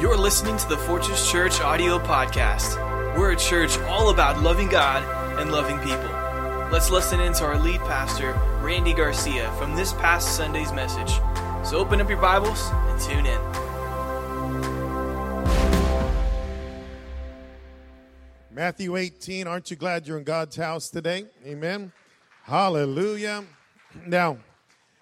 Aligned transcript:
You're 0.00 0.16
listening 0.16 0.56
to 0.56 0.66
the 0.66 0.78
Fortress 0.78 1.30
Church 1.30 1.60
audio 1.60 1.98
podcast. 1.98 2.74
We're 3.18 3.32
a 3.32 3.36
church 3.36 3.78
all 3.80 4.08
about 4.08 4.42
loving 4.42 4.68
God 4.68 5.02
and 5.38 5.52
loving 5.52 5.78
people. 5.80 6.10
Let's 6.72 6.90
listen 6.90 7.20
in 7.20 7.34
to 7.34 7.44
our 7.44 7.58
lead 7.58 7.80
pastor, 7.80 8.32
Randy 8.62 8.94
Garcia, 8.94 9.52
from 9.58 9.76
this 9.76 9.92
past 9.92 10.36
Sunday's 10.36 10.72
message. 10.72 11.10
So 11.62 11.76
open 11.76 12.00
up 12.00 12.08
your 12.08 12.18
Bibles 12.18 12.70
and 12.72 12.98
tune 12.98 13.26
in. 13.26 13.40
Matthew 18.50 18.96
18, 18.96 19.46
aren't 19.46 19.70
you 19.70 19.76
glad 19.76 20.06
you're 20.06 20.16
in 20.16 20.24
God's 20.24 20.56
house 20.56 20.88
today? 20.88 21.26
Amen. 21.44 21.92
Hallelujah. 22.44 23.44
Now, 24.06 24.38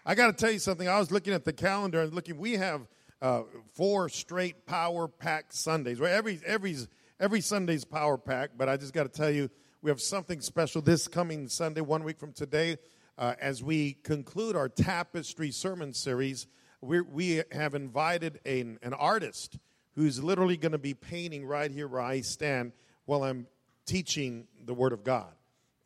I 0.05 0.17
got 0.17 0.27
to 0.27 0.33
tell 0.33 0.51
you 0.51 0.59
something. 0.59 0.89
I 0.89 0.99
was 0.99 1.13
looking 1.13 1.35
at 1.35 1.45
the 1.45 1.53
calendar 1.53 2.03
and 2.03 2.13
looking, 2.13 2.37
we 2.37 2.55
have 2.55 2.81
uh, 3.21 3.43
four 3.75 4.09
straight 4.09 4.67
power 4.67 5.09
pack 5.09 5.47
Sundays. 5.53 6.01
Well, 6.01 6.13
every 6.13 6.41
every 6.47 6.77
every 7.19 7.41
Sunday's 7.41 7.85
power 7.85 8.17
pack, 8.19 8.51
but 8.57 8.69
I 8.69 8.77
just 8.77 8.93
got 8.93 9.05
to 9.05 9.09
tell 9.09 9.31
you, 9.31 9.51
we 9.83 9.91
have 9.91 10.01
something 10.01 10.41
special 10.41 10.83
this 10.83 11.09
coming 11.09 11.49
Sunday, 11.49 11.81
one 11.81 12.05
week 12.05 12.19
from 12.19 12.33
today, 12.33 12.79
uh, 13.17 13.35
as 13.41 13.63
we 13.63 13.95
conclude 14.05 14.57
our 14.57 14.69
tapestry 14.69 15.51
sermon 15.51 15.93
series. 15.93 16.47
we 16.81 17.01
we 17.01 17.43
have 17.53 17.75
invited 17.75 18.41
an, 18.47 18.79
an 18.83 18.95
artist 18.95 19.59
who's 19.95 20.23
literally 20.23 20.57
going 20.57 20.73
to 20.73 20.79
be 20.79 20.95
painting 20.95 21.45
right 21.45 21.71
here 21.71 21.89
where 21.89 22.01
I 22.01 22.21
stand 22.21 22.73
while 23.05 23.25
I'm 23.25 23.47
teaching 23.85 24.47
the 24.65 24.75
Word 24.75 24.93
of 24.93 25.03
God, 25.03 25.33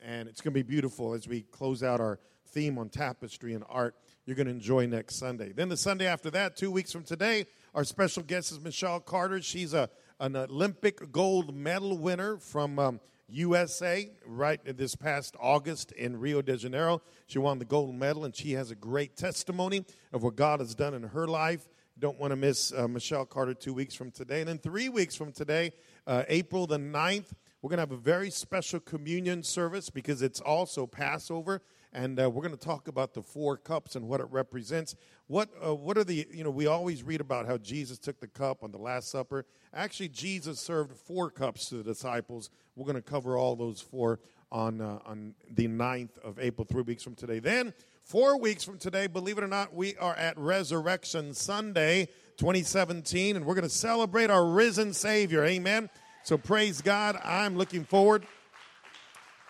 and 0.04 0.28
it's 0.28 0.42
going 0.42 0.52
to 0.52 0.62
be 0.62 0.68
beautiful 0.68 1.14
as 1.14 1.26
we 1.26 1.42
close 1.42 1.82
out 1.82 2.00
our 2.00 2.18
theme 2.48 2.76
on 2.76 2.90
tapestry 2.90 3.54
and 3.54 3.64
art 3.70 3.96
you're 4.26 4.36
going 4.36 4.46
to 4.46 4.52
enjoy 4.52 4.86
next 4.86 5.16
Sunday. 5.16 5.52
Then 5.52 5.68
the 5.68 5.76
Sunday 5.76 6.06
after 6.06 6.30
that, 6.30 6.56
two 6.56 6.70
weeks 6.70 6.92
from 6.92 7.02
today, 7.02 7.46
our 7.74 7.84
special 7.84 8.22
guest 8.22 8.52
is 8.52 8.60
Michelle 8.60 9.00
Carter. 9.00 9.42
She's 9.42 9.74
a, 9.74 9.90
an 10.20 10.36
Olympic 10.36 11.10
gold 11.10 11.54
medal 11.54 11.98
winner 11.98 12.36
from 12.36 12.78
um, 12.78 13.00
USA 13.28 14.08
right 14.24 14.60
this 14.64 14.94
past 14.94 15.34
August 15.40 15.90
in 15.92 16.20
Rio 16.20 16.40
de 16.40 16.56
Janeiro. 16.56 17.02
She 17.26 17.38
won 17.40 17.58
the 17.58 17.64
gold 17.64 17.94
medal, 17.94 18.24
and 18.24 18.34
she 18.36 18.52
has 18.52 18.70
a 18.70 18.76
great 18.76 19.16
testimony 19.16 19.84
of 20.12 20.22
what 20.22 20.36
God 20.36 20.60
has 20.60 20.74
done 20.74 20.94
in 20.94 21.02
her 21.02 21.26
life. 21.26 21.68
Don't 21.98 22.18
want 22.18 22.30
to 22.30 22.36
miss 22.36 22.72
uh, 22.72 22.86
Michelle 22.86 23.26
Carter 23.26 23.54
two 23.54 23.74
weeks 23.74 23.94
from 23.94 24.10
today. 24.12 24.40
And 24.40 24.48
then 24.48 24.58
three 24.58 24.88
weeks 24.88 25.16
from 25.16 25.32
today, 25.32 25.72
uh, 26.06 26.24
April 26.28 26.66
the 26.66 26.78
9th, 26.78 27.32
we're 27.60 27.68
going 27.68 27.78
to 27.78 27.82
have 27.82 27.92
a 27.92 27.96
very 27.96 28.30
special 28.30 28.80
communion 28.80 29.42
service 29.42 29.90
because 29.90 30.22
it's 30.22 30.40
also 30.40 30.86
Passover 30.86 31.62
and 31.92 32.18
uh, 32.18 32.30
we're 32.30 32.42
going 32.42 32.56
to 32.56 32.64
talk 32.64 32.88
about 32.88 33.14
the 33.14 33.22
four 33.22 33.56
cups 33.56 33.96
and 33.96 34.08
what 34.08 34.20
it 34.20 34.26
represents. 34.30 34.94
What 35.26 35.50
uh, 35.64 35.74
what 35.74 35.98
are 35.98 36.04
the 36.04 36.26
you 36.32 36.44
know 36.44 36.50
we 36.50 36.66
always 36.66 37.02
read 37.02 37.20
about 37.20 37.46
how 37.46 37.58
Jesus 37.58 37.98
took 37.98 38.20
the 38.20 38.26
cup 38.26 38.62
on 38.62 38.72
the 38.72 38.78
Last 38.78 39.10
Supper. 39.10 39.44
Actually, 39.74 40.08
Jesus 40.08 40.60
served 40.60 40.96
four 40.96 41.30
cups 41.30 41.68
to 41.68 41.76
the 41.76 41.84
disciples. 41.84 42.50
We're 42.76 42.86
going 42.86 42.96
to 42.96 43.02
cover 43.02 43.36
all 43.36 43.56
those 43.56 43.80
four 43.80 44.20
on 44.50 44.80
uh, 44.80 44.98
on 45.04 45.34
the 45.50 45.68
9th 45.68 46.18
of 46.18 46.38
April, 46.38 46.66
three 46.68 46.82
weeks 46.82 47.02
from 47.02 47.14
today. 47.14 47.38
Then 47.38 47.74
four 48.02 48.38
weeks 48.38 48.64
from 48.64 48.78
today, 48.78 49.06
believe 49.06 49.38
it 49.38 49.44
or 49.44 49.48
not, 49.48 49.74
we 49.74 49.96
are 49.96 50.14
at 50.14 50.36
Resurrection 50.38 51.34
Sunday. 51.34 52.08
2017, 52.38 53.36
and 53.36 53.44
we're 53.44 53.54
going 53.54 53.62
to 53.62 53.68
celebrate 53.68 54.30
our 54.30 54.44
risen 54.44 54.94
Savior. 54.94 55.44
Amen. 55.44 55.90
So 56.24 56.38
praise 56.38 56.80
God. 56.80 57.20
I'm 57.22 57.56
looking 57.56 57.84
forward 57.84 58.26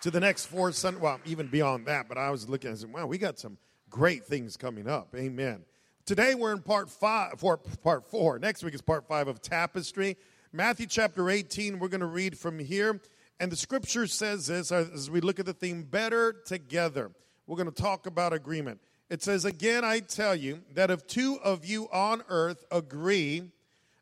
to 0.03 0.11
the 0.11 0.19
next 0.19 0.47
four 0.47 0.69
Sunday, 0.73 0.99
well, 0.99 1.17
even 1.25 1.47
beyond 1.47 1.85
that, 1.85 2.09
but 2.09 2.17
I 2.17 2.29
was 2.29 2.49
looking 2.49 2.71
and 2.71 2.77
said, 2.77 2.91
wow, 2.91 3.05
we 3.05 3.17
got 3.17 3.39
some 3.39 3.57
great 3.89 4.25
things 4.25 4.57
coming 4.57 4.85
up. 4.85 5.15
Amen. 5.15 5.63
Today 6.05 6.35
we're 6.35 6.51
in 6.51 6.61
part 6.61 6.89
five, 6.89 7.39
for 7.39 7.55
part 7.55 8.05
four. 8.11 8.37
Next 8.37 8.65
week 8.65 8.73
is 8.73 8.81
part 8.81 9.07
five 9.07 9.29
of 9.29 9.41
Tapestry. 9.41 10.17
Matthew 10.51 10.87
chapter 10.87 11.29
18, 11.29 11.79
we're 11.79 11.87
going 11.87 12.01
to 12.01 12.05
read 12.05 12.37
from 12.37 12.59
here. 12.59 12.99
And 13.39 13.49
the 13.49 13.55
scripture 13.55 14.05
says 14.05 14.47
this 14.47 14.73
uh, 14.73 14.89
as 14.93 15.09
we 15.09 15.21
look 15.21 15.39
at 15.39 15.45
the 15.45 15.53
theme, 15.53 15.83
better 15.83 16.33
together. 16.45 17.11
We're 17.47 17.55
going 17.55 17.71
to 17.71 17.81
talk 17.81 18.05
about 18.05 18.33
agreement. 18.33 18.81
It 19.09 19.23
says, 19.23 19.45
Again, 19.45 19.85
I 19.85 19.99
tell 19.99 20.35
you 20.35 20.63
that 20.73 20.91
if 20.91 21.07
two 21.07 21.39
of 21.41 21.63
you 21.63 21.87
on 21.93 22.23
earth 22.27 22.65
agree 22.71 23.43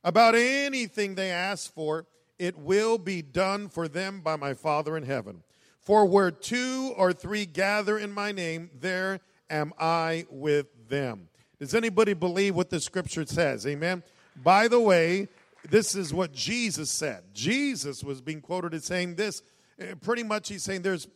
about 0.04 0.34
anything 0.34 1.14
they 1.14 1.30
ask 1.30 1.72
for, 1.72 2.08
it 2.40 2.58
will 2.58 2.98
be 2.98 3.22
done 3.22 3.70
for 3.70 3.88
them 3.88 4.22
by 4.22 4.36
my 4.36 4.56
Father 4.56 4.98
in 4.98 5.04
heaven. 5.04 5.44
For 5.82 6.06
where 6.06 6.32
two 6.32 6.94
or 6.96 7.12
three 7.12 7.46
gather 7.46 7.98
in 7.98 8.12
my 8.12 8.32
name, 8.32 8.70
there 8.80 9.20
am 9.50 9.74
I 9.80 10.26
with 10.30 10.68
them. 10.90 11.28
Does 11.60 11.74
anybody 11.74 12.14
believe 12.14 12.56
what 12.56 12.70
the 12.70 12.80
scripture 12.80 13.26
says? 13.26 13.66
Amen. 13.66 14.04
By 14.36 14.68
the 14.68 14.80
way, 14.80 15.28
this 15.70 15.96
is 15.96 16.14
what 16.14 16.34
Jesus 16.34 16.90
said. 16.90 17.24
Jesus 17.34 18.04
was 18.04 18.22
being 18.22 18.42
quoted 18.42 18.74
as 18.74 18.86
saying 18.86 19.16
this. 19.16 19.42
Eh, 19.80 19.96
pretty 20.02 20.24
much, 20.24 20.50
he's 20.50 20.64
saying, 20.64 20.84
"There's 20.84 21.08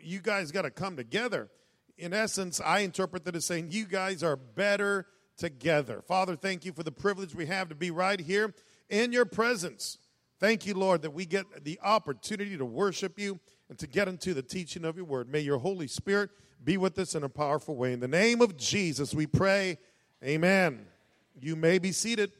you 0.00 0.20
guys 0.20 0.50
got 0.52 0.62
to 0.62 0.70
come 0.70 0.96
together." 0.96 1.50
In 1.96 2.12
essence, 2.12 2.60
I 2.60 2.80
interpret 2.80 3.24
that 3.24 3.36
as 3.36 3.44
saying, 3.44 3.72
"You 3.72 3.86
guys 3.86 4.22
are 4.22 4.36
better 4.36 5.06
together." 5.36 6.02
Father, 6.02 6.36
thank 6.36 6.64
you 6.64 6.72
for 6.72 6.82
the 6.82 6.92
privilege 6.92 7.34
we 7.34 7.46
have 7.46 7.68
to 7.70 7.74
be 7.74 7.90
right 7.90 8.20
here 8.20 8.54
in 8.88 9.12
your 9.12 9.24
presence. 9.24 9.98
Thank 10.40 10.66
you, 10.66 10.74
Lord, 10.74 11.02
that 11.02 11.12
we 11.12 11.24
get 11.26 11.64
the 11.64 11.78
opportunity 11.82 12.56
to 12.56 12.64
worship 12.64 13.18
you 13.18 13.40
and 13.74 13.78
to 13.80 13.88
get 13.88 14.06
into 14.06 14.34
the 14.34 14.42
teaching 14.42 14.84
of 14.84 14.94
your 14.94 15.04
word. 15.04 15.28
May 15.28 15.40
your 15.40 15.58
Holy 15.58 15.88
Spirit 15.88 16.30
be 16.62 16.76
with 16.76 16.96
us 16.96 17.16
in 17.16 17.24
a 17.24 17.28
powerful 17.28 17.74
way. 17.74 17.92
In 17.92 17.98
the 17.98 18.06
name 18.06 18.40
of 18.40 18.56
Jesus, 18.56 19.12
we 19.12 19.26
pray. 19.26 19.78
Amen. 20.22 20.86
You 21.40 21.56
may 21.56 21.80
be 21.80 21.90
seated. 21.90 22.30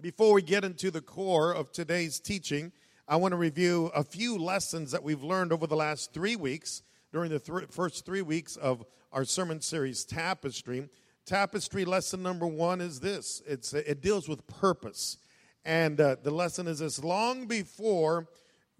Before 0.00 0.32
we 0.32 0.42
get 0.42 0.64
into 0.64 0.90
the 0.90 1.00
core 1.00 1.52
of 1.52 1.70
today's 1.70 2.18
teaching, 2.18 2.72
I 3.06 3.14
want 3.14 3.30
to 3.30 3.36
review 3.36 3.92
a 3.94 4.02
few 4.02 4.38
lessons 4.38 4.90
that 4.90 5.04
we've 5.04 5.22
learned 5.22 5.52
over 5.52 5.68
the 5.68 5.76
last 5.76 6.12
three 6.12 6.34
weeks 6.34 6.82
during 7.12 7.30
the 7.30 7.38
th- 7.38 7.70
first 7.70 8.04
three 8.04 8.22
weeks 8.22 8.56
of 8.56 8.84
our 9.12 9.24
sermon 9.24 9.60
series, 9.60 10.04
Tapestry. 10.04 10.88
Tapestry 11.26 11.84
lesson 11.84 12.24
number 12.24 12.48
one 12.48 12.80
is 12.80 12.98
this 12.98 13.40
it's, 13.46 13.72
it 13.72 14.02
deals 14.02 14.28
with 14.28 14.44
purpose. 14.48 15.18
And 15.64 16.00
uh, 16.00 16.16
the 16.20 16.32
lesson 16.32 16.66
is 16.66 16.80
this 16.80 17.04
long 17.04 17.46
before 17.46 18.26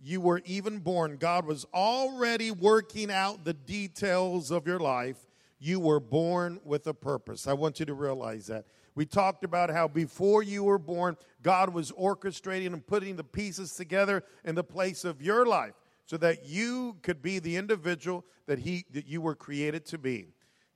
you 0.02 0.20
were 0.20 0.40
even 0.44 0.78
born, 0.78 1.16
God 1.16 1.44
was 1.44 1.66
already 1.74 2.50
working 2.50 3.10
out 3.10 3.44
the 3.44 3.52
details 3.54 4.50
of 4.50 4.66
your 4.66 4.78
life. 4.78 5.26
You 5.58 5.78
were 5.78 6.00
born 6.00 6.60
with 6.64 6.86
a 6.86 6.94
purpose. 6.94 7.46
I 7.46 7.52
want 7.52 7.80
you 7.80 7.86
to 7.86 7.94
realize 7.94 8.46
that. 8.46 8.64
We 8.94 9.04
talked 9.06 9.44
about 9.44 9.70
how 9.70 9.88
before 9.88 10.42
you 10.42 10.64
were 10.64 10.78
born, 10.78 11.16
God 11.42 11.72
was 11.72 11.92
orchestrating 11.92 12.68
and 12.68 12.86
putting 12.86 13.16
the 13.16 13.24
pieces 13.24 13.74
together 13.74 14.24
in 14.44 14.54
the 14.54 14.64
place 14.64 15.04
of 15.04 15.22
your 15.22 15.46
life 15.46 15.74
so 16.06 16.16
that 16.16 16.46
you 16.46 16.96
could 17.02 17.22
be 17.22 17.38
the 17.38 17.56
individual 17.56 18.24
that 18.46 18.58
he 18.58 18.84
that 18.90 19.06
you 19.06 19.20
were 19.20 19.34
created 19.34 19.86
to 19.86 19.98
be. 19.98 20.28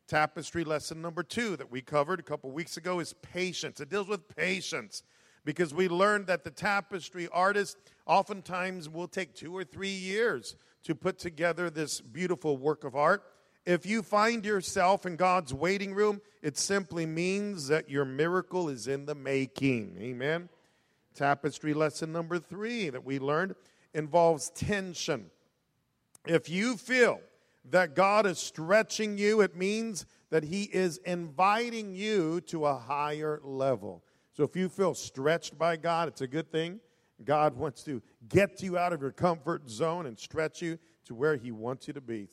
Tapestry 0.06 0.64
lesson 0.64 1.00
number 1.00 1.22
2 1.22 1.56
that 1.56 1.70
we 1.70 1.80
covered 1.80 2.20
a 2.20 2.22
couple 2.22 2.50
weeks 2.50 2.76
ago 2.76 3.00
is 3.00 3.14
patience. 3.14 3.80
It 3.80 3.88
deals 3.88 4.06
with 4.06 4.28
patience 4.36 5.02
because 5.44 5.75
we 5.75 5.88
learned 5.88 6.27
that 6.27 6.44
the 6.44 6.50
tapestry 6.50 7.28
artist 7.32 7.77
oftentimes 8.06 8.88
will 8.88 9.09
take 9.09 9.34
two 9.34 9.56
or 9.56 9.65
three 9.65 9.88
years 9.88 10.56
to 10.84 10.94
put 10.94 11.19
together 11.19 11.71
this 11.71 12.00
beautiful 12.00 12.56
work 12.56 12.84
of 12.84 12.94
art. 12.94 13.22
If 13.66 13.87
you 13.87 14.03
find 14.03 14.44
yourself 14.44 15.06
in 15.06 15.16
God's 15.16 15.54
waiting 15.54 15.94
room, 15.94 16.21
it 16.43 16.59
simply 16.59 17.06
means 17.06 17.69
that 17.69 17.88
your 17.88 18.04
miracle 18.04 18.69
is 18.69 18.87
in 18.87 19.06
the 19.06 19.15
making. 19.15 19.97
Amen. 19.99 20.50
Tapestry 21.15 21.72
lesson 21.72 22.12
number 22.12 22.38
three 22.38 22.91
that 22.91 23.04
we 23.04 23.19
learned 23.19 23.54
involves 23.94 24.50
tension. 24.50 25.31
If 26.27 26.50
you 26.50 26.77
feel 26.77 27.21
that 27.71 27.94
God 27.94 28.27
is 28.27 28.38
stretching 28.38 29.16
you, 29.16 29.41
it 29.41 29.56
means 29.56 30.04
that 30.31 30.44
He 30.44 30.65
is 30.65 30.99
inviting 30.99 31.94
you 31.94 32.41
to 32.43 32.66
a 32.66 32.77
higher 32.77 33.41
level. 33.42 34.03
So 34.34 34.42
if 34.42 34.57
you 34.57 34.69
feel 34.69 34.95
stretched 34.95 35.57
by 35.57 35.77
God, 35.77 36.09
it's 36.09 36.21
a 36.21 36.27
good 36.27 36.51
thing. 36.51 36.81
God 37.25 37.57
wants 37.57 37.84
to 37.84 38.03
get 38.28 38.63
you 38.63 38.77
out 38.77 38.92
of 38.92 39.01
your 39.01 39.13
comfort 39.13 39.71
zone 39.71 40.07
and 40.07 40.19
stretch 40.19 40.60
you 40.60 40.78
to 41.07 41.15
where 41.15 41.36
He 41.36 41.53
wants 41.53 41.86
you 41.86 41.95
to 41.95 42.01
be. 42.01 42.28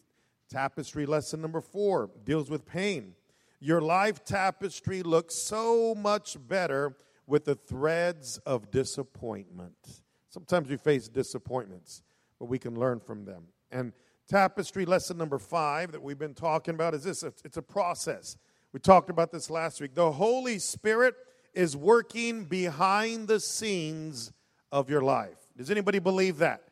Tapestry 0.50 1.06
lesson 1.06 1.42
number 1.42 1.62
four 1.62 2.10
deals 2.26 2.50
with 2.50 2.66
pain. 2.66 3.14
Your 3.60 3.80
life 3.80 4.26
tapestry 4.26 5.04
looks 5.04 5.36
so 5.36 5.94
much 5.94 6.36
better 6.48 6.98
with 7.28 7.46
the 7.46 7.56
threads 7.56 8.40
of 8.40 8.72
disappointment. 8.72 10.02
Sometimes 10.30 10.70
we 10.70 10.78
face 10.78 11.08
disappointments, 11.08 12.02
but 12.40 12.46
we 12.46 12.58
can 12.58 12.80
learn 12.80 13.00
from 13.00 13.26
them. 13.26 13.44
And 13.72 13.94
tapestry 14.28 14.86
lesson 14.86 15.18
number 15.18 15.38
five 15.38 15.92
that 15.92 16.02
we've 16.02 16.18
been 16.18 16.34
talking 16.34 16.74
about 16.74 16.96
is 16.96 17.04
this 17.04 17.24
it's 17.24 17.58
a 17.58 17.62
process. 17.62 18.38
We 18.74 18.80
talked 18.80 19.12
about 19.12 19.32
this 19.32 19.52
last 19.52 19.80
week. 19.80 19.94
The 19.94 20.14
Holy 20.14 20.58
Spirit 20.58 21.14
is 21.54 21.76
working 21.76 22.46
behind 22.46 23.28
the 23.28 23.40
scenes 23.40 24.32
of 24.72 24.90
your 24.90 25.02
life. 25.02 25.38
Does 25.58 25.72
anybody 25.72 26.00
believe 26.00 26.38
that? 26.38 26.64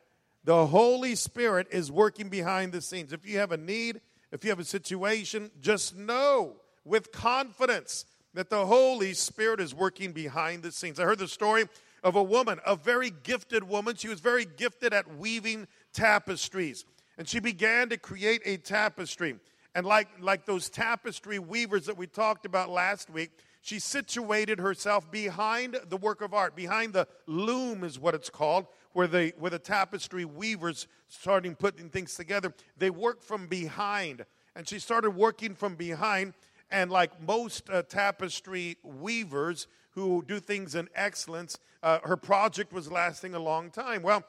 The 0.44 0.66
Holy 0.66 1.14
Spirit 1.14 1.68
is 1.70 1.92
working 1.92 2.28
behind 2.28 2.72
the 2.72 2.80
scenes. 2.80 3.12
If 3.12 3.26
you 3.26 3.38
have 3.38 3.52
a 3.52 3.56
need, 3.56 4.00
if 4.32 4.42
you 4.42 4.50
have 4.50 4.58
a 4.58 4.64
situation, 4.64 5.50
just 5.60 5.96
know 5.96 6.56
with 6.84 7.12
confidence 7.12 8.06
that 8.34 8.48
the 8.48 8.64
Holy 8.64 9.12
Spirit 9.12 9.60
is 9.60 9.74
working 9.74 10.12
behind 10.12 10.62
the 10.62 10.72
scenes. 10.72 10.98
I 10.98 11.04
heard 11.04 11.18
the 11.18 11.28
story 11.28 11.64
of 12.02 12.16
a 12.16 12.22
woman, 12.22 12.58
a 12.64 12.76
very 12.76 13.10
gifted 13.10 13.64
woman. 13.64 13.96
She 13.96 14.08
was 14.08 14.20
very 14.20 14.44
gifted 14.44 14.94
at 14.94 15.16
weaving 15.16 15.66
tapestries. 15.92 16.84
And 17.18 17.28
she 17.28 17.38
began 17.38 17.90
to 17.90 17.98
create 17.98 18.40
a 18.46 18.56
tapestry. 18.56 19.36
And 19.74 19.84
like, 19.84 20.08
like 20.20 20.46
those 20.46 20.70
tapestry 20.70 21.38
weavers 21.38 21.86
that 21.86 21.98
we 21.98 22.06
talked 22.06 22.46
about 22.46 22.70
last 22.70 23.10
week, 23.10 23.30
she 23.60 23.78
situated 23.78 24.58
herself 24.58 25.10
behind 25.10 25.78
the 25.88 25.96
work 25.96 26.22
of 26.22 26.32
art, 26.32 26.56
behind 26.56 26.92
the 26.92 27.06
loom 27.26 27.84
is 27.84 27.98
what 27.98 28.14
it's 28.14 28.30
called, 28.30 28.66
where 28.92 29.06
the, 29.06 29.34
where 29.38 29.50
the 29.50 29.58
tapestry 29.58 30.24
weavers 30.24 30.86
starting 31.08 31.54
putting 31.54 31.90
things 31.90 32.14
together. 32.14 32.54
They 32.78 32.90
work 32.90 33.22
from 33.22 33.46
behind. 33.46 34.24
And 34.56 34.66
she 34.66 34.78
started 34.78 35.10
working 35.10 35.54
from 35.54 35.76
behind. 35.76 36.34
And 36.70 36.90
like 36.90 37.20
most 37.20 37.68
uh, 37.68 37.82
tapestry 37.82 38.78
weavers 38.82 39.66
who 39.90 40.24
do 40.26 40.40
things 40.40 40.74
in 40.74 40.88
excellence, 40.94 41.58
uh, 41.82 41.98
her 42.04 42.16
project 42.16 42.72
was 42.72 42.90
lasting 42.90 43.34
a 43.34 43.40
long 43.40 43.70
time. 43.70 44.02
Well, 44.02 44.24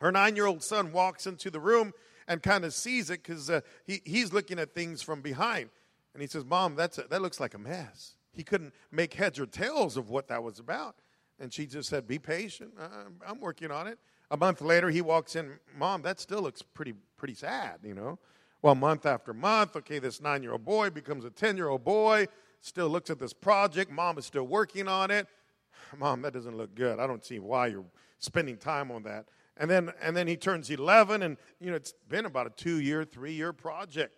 her 0.00 0.12
nine 0.12 0.36
year 0.36 0.46
old 0.46 0.62
son 0.62 0.92
walks 0.92 1.26
into 1.26 1.50
the 1.50 1.60
room 1.60 1.92
and 2.26 2.42
kind 2.42 2.64
of 2.64 2.72
sees 2.72 3.10
it 3.10 3.22
because 3.22 3.50
uh, 3.50 3.60
he, 3.86 4.00
he's 4.04 4.32
looking 4.32 4.58
at 4.58 4.74
things 4.74 5.02
from 5.02 5.20
behind. 5.20 5.70
And 6.14 6.22
he 6.22 6.28
says, 6.28 6.44
Mom, 6.44 6.76
that's 6.76 6.98
a, 6.98 7.02
that 7.10 7.20
looks 7.20 7.40
like 7.40 7.54
a 7.54 7.58
mess. 7.58 8.17
He 8.38 8.44
couldn't 8.44 8.72
make 8.92 9.14
heads 9.14 9.40
or 9.40 9.46
tails 9.46 9.96
of 9.96 10.10
what 10.10 10.28
that 10.28 10.44
was 10.44 10.60
about. 10.60 10.94
And 11.40 11.52
she 11.52 11.66
just 11.66 11.88
said, 11.88 12.06
Be 12.06 12.20
patient. 12.20 12.72
Uh, 12.78 12.86
I'm 13.26 13.40
working 13.40 13.72
on 13.72 13.88
it. 13.88 13.98
A 14.30 14.36
month 14.36 14.60
later, 14.60 14.90
he 14.90 15.00
walks 15.00 15.34
in, 15.34 15.58
Mom, 15.76 16.02
that 16.02 16.20
still 16.20 16.40
looks 16.40 16.62
pretty, 16.62 16.94
pretty 17.16 17.34
sad, 17.34 17.80
you 17.82 17.94
know? 17.94 18.16
Well, 18.62 18.76
month 18.76 19.06
after 19.06 19.34
month, 19.34 19.74
okay, 19.74 19.98
this 19.98 20.20
nine 20.20 20.44
year 20.44 20.52
old 20.52 20.64
boy 20.64 20.88
becomes 20.90 21.24
a 21.24 21.30
10 21.30 21.56
year 21.56 21.68
old 21.68 21.82
boy, 21.82 22.28
still 22.60 22.88
looks 22.88 23.10
at 23.10 23.18
this 23.18 23.32
project. 23.32 23.90
Mom 23.90 24.18
is 24.18 24.26
still 24.26 24.46
working 24.46 24.86
on 24.86 25.10
it. 25.10 25.26
Mom, 25.98 26.22
that 26.22 26.32
doesn't 26.32 26.56
look 26.56 26.76
good. 26.76 27.00
I 27.00 27.08
don't 27.08 27.24
see 27.24 27.40
why 27.40 27.66
you're 27.66 27.86
spending 28.20 28.56
time 28.56 28.92
on 28.92 29.02
that. 29.02 29.26
And 29.56 29.68
then, 29.68 29.92
and 30.00 30.16
then 30.16 30.28
he 30.28 30.36
turns 30.36 30.70
11, 30.70 31.22
and 31.24 31.38
you 31.58 31.70
know, 31.70 31.76
it's 31.76 31.92
been 32.08 32.24
about 32.24 32.46
a 32.46 32.50
two 32.50 32.78
year, 32.80 33.04
three 33.04 33.32
year 33.32 33.52
project. 33.52 34.14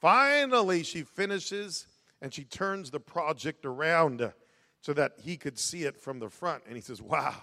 Finally, 0.00 0.84
she 0.84 1.02
finishes 1.02 1.88
and 2.26 2.34
she 2.34 2.42
turns 2.42 2.90
the 2.90 2.98
project 2.98 3.64
around 3.64 4.32
so 4.80 4.92
that 4.92 5.12
he 5.22 5.36
could 5.36 5.56
see 5.56 5.84
it 5.84 5.96
from 5.96 6.18
the 6.18 6.28
front. 6.28 6.64
And 6.66 6.74
he 6.74 6.80
says, 6.80 7.00
Wow, 7.00 7.36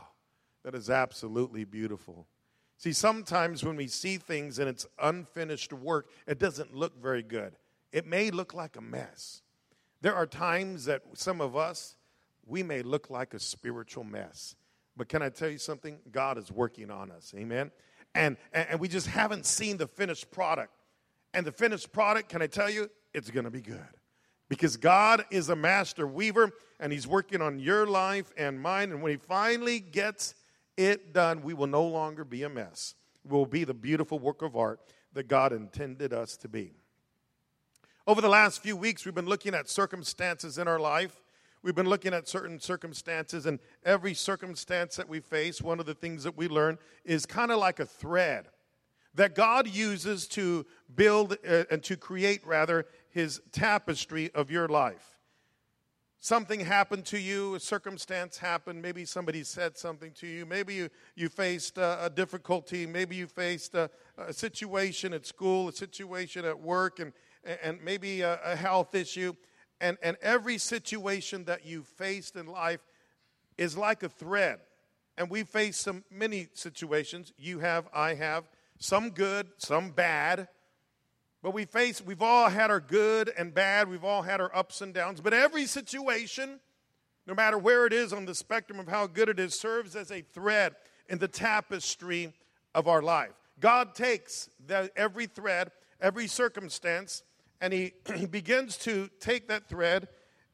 that 0.66 0.76
is 0.76 0.90
absolutely 0.90 1.64
beautiful. 1.64 2.28
See, 2.76 2.92
sometimes 2.92 3.64
when 3.64 3.78
we 3.78 3.88
see 3.88 4.18
things 4.18 4.60
and 4.60 4.68
it's 4.68 4.86
unfinished 5.00 5.72
work, 5.72 6.10
it 6.28 6.38
doesn't 6.38 6.76
look 6.76 7.02
very 7.02 7.24
good. 7.24 7.56
It 7.94 8.06
may 8.06 8.30
look 8.30 8.54
like 8.54 8.76
a 8.76 8.82
mess. 8.82 9.42
There 10.02 10.14
are 10.14 10.28
times 10.28 10.84
that 10.84 11.04
some 11.14 11.40
of 11.40 11.56
us, 11.56 11.96
we 12.46 12.62
may 12.62 12.82
look 12.82 13.10
like 13.10 13.34
a 13.34 13.40
spiritual 13.40 14.04
mess. 14.04 14.58
But 14.98 15.08
can 15.08 15.22
I 15.22 15.30
tell 15.30 15.48
you 15.48 15.60
something? 15.60 16.00
God 16.12 16.38
is 16.38 16.52
working 16.52 16.92
on 16.92 17.10
us. 17.10 17.34
Amen. 17.38 17.72
And, 18.14 18.36
and 18.52 18.82
we 18.82 18.90
just 18.90 19.08
haven't 19.08 19.46
seen 19.46 19.78
the 19.78 19.88
finished 19.88 20.30
product. 20.30 20.74
And 21.34 21.48
the 21.48 21.54
finished 21.54 21.94
product, 21.94 22.28
can 22.28 22.42
I 22.42 22.48
tell 22.48 22.70
you, 22.70 22.90
it's 23.14 23.32
going 23.32 23.46
to 23.46 23.50
be 23.50 23.62
good. 23.62 23.80
Because 24.50 24.78
God 24.78 25.26
is 25.32 25.50
a 25.50 25.56
master 25.56 26.06
weaver 26.06 26.52
and 26.80 26.92
He's 26.92 27.08
working 27.08 27.42
on 27.42 27.60
your 27.60 27.88
life 27.88 28.32
and 28.38 28.62
mine. 28.62 28.92
And 28.92 29.02
when 29.02 29.12
He 29.12 29.18
finally 29.18 29.80
gets 29.80 30.36
it 30.78 31.14
done, 31.14 31.42
we 31.42 31.54
will 31.54 31.68
no 31.68 31.84
longer 31.84 32.24
be 32.24 32.44
a 32.44 32.50
mess. 32.50 32.96
We 33.24 33.38
will 33.38 33.46
be 33.46 33.64
the 33.64 33.74
beautiful 33.74 34.20
work 34.20 34.42
of 34.42 34.56
art 34.56 34.80
that 35.14 35.28
God 35.28 35.54
intended 35.54 36.14
us 36.14 36.38
to 36.38 36.48
be. 36.48 36.74
Over 38.06 38.20
the 38.20 38.30
last 38.30 38.62
few 38.62 38.76
weeks, 38.76 39.06
we've 39.06 39.16
been 39.16 39.28
looking 39.28 39.54
at 39.56 39.70
circumstances 39.70 40.58
in 40.58 40.68
our 40.68 40.80
life 40.80 41.22
We've 41.64 41.74
been 41.74 41.88
looking 41.88 42.14
at 42.14 42.28
certain 42.28 42.60
circumstances, 42.60 43.46
and 43.46 43.58
every 43.86 44.14
circumstance 44.14 44.98
that 44.98 45.08
we 45.08 45.22
face, 45.22 45.62
one 45.62 45.80
of 45.80 45.86
the 45.86 45.94
things 45.94 46.26
that 46.26 46.36
we 46.36 46.50
learn 46.50 46.78
is 47.06 47.26
kind 47.26 47.52
of 47.52 47.58
like 47.58 47.80
a 47.80 47.86
thread 47.86 48.50
that 49.16 49.34
God 49.34 49.70
uses 49.70 50.28
to 50.30 50.66
build 50.94 51.38
uh, 51.48 51.64
and 51.72 51.82
to 51.84 51.96
create, 51.96 52.46
rather, 52.46 52.86
his 53.14 53.42
tapestry 53.52 54.32
of 54.34 54.52
your 54.52 54.68
life. 54.68 55.18
Something 56.20 56.62
happened 56.62 57.06
to 57.08 57.20
you, 57.20 57.56
a 57.56 57.60
circumstance 57.60 58.38
happened, 58.38 58.82
maybe 58.82 59.04
somebody 59.04 59.44
said 59.44 59.78
something 59.78 60.12
to 60.14 60.28
you, 60.28 60.46
maybe 60.46 60.74
you, 60.74 60.90
you 61.16 61.28
faced 61.28 61.78
a, 61.78 62.06
a 62.06 62.10
difficulty, 62.10 62.86
maybe 62.86 63.16
you 63.18 63.28
faced 63.28 63.76
a, 63.76 63.90
a, 64.18 64.32
situation 64.32 65.14
at 65.14 65.26
school, 65.26 65.68
a 65.68 65.74
situation 65.74 66.46
at 66.46 66.58
work, 66.58 67.00
and, 67.00 67.12
and 67.62 67.84
maybe 67.84 68.22
a, 68.22 68.40
a 68.42 68.56
health 68.56 68.96
issue 68.96 69.34
and, 69.84 69.98
and 70.02 70.16
every 70.22 70.58
situation 70.58 71.44
that 71.44 71.66
you 71.66 71.84
faced 71.84 72.38
in 72.38 72.46
life 72.46 72.80
is 73.58 73.78
like 73.78 74.02
a 74.02 74.08
thread. 74.08 74.60
And 75.18 75.30
we 75.30 75.44
face 75.44 75.76
some 75.76 76.06
many 76.10 76.48
situations. 76.54 77.34
You 77.38 77.60
have, 77.60 77.90
I 77.94 78.14
have, 78.14 78.46
some 78.80 79.10
good, 79.10 79.50
some 79.58 79.92
bad. 79.92 80.48
But 81.44 81.54
we 81.54 81.66
face, 81.66 82.02
we've 82.02 82.22
all 82.22 82.48
had 82.48 82.72
our 82.72 82.80
good 82.80 83.30
and 83.38 83.54
bad. 83.54 83.90
We've 83.90 84.06
all 84.06 84.22
had 84.22 84.40
our 84.40 84.56
ups 84.56 84.80
and 84.80 84.94
downs. 84.94 85.20
But 85.20 85.34
every 85.34 85.66
situation, 85.66 86.62
no 87.28 87.34
matter 87.34 87.58
where 87.58 87.86
it 87.86 87.92
is 87.92 88.14
on 88.14 88.24
the 88.24 88.34
spectrum 88.34 88.80
of 88.80 88.88
how 88.88 89.08
good 89.08 89.28
it 89.28 89.40
is, 89.42 89.60
serves 89.60 89.94
as 89.94 90.10
a 90.10 90.22
thread 90.22 90.74
in 91.10 91.20
the 91.20 91.28
tapestry 91.28 92.34
of 92.74 92.88
our 92.88 93.02
life. 93.02 93.34
God 93.60 93.94
takes 93.94 94.50
the, 94.66 94.90
every 94.96 95.26
thread, 95.26 95.72
every 96.00 96.28
circumstance, 96.28 97.24
and 97.60 97.74
he, 97.74 97.92
he 98.16 98.26
begins 98.26 98.78
to 98.78 99.10
take 99.20 99.50
that 99.50 99.68
thread 99.68 100.08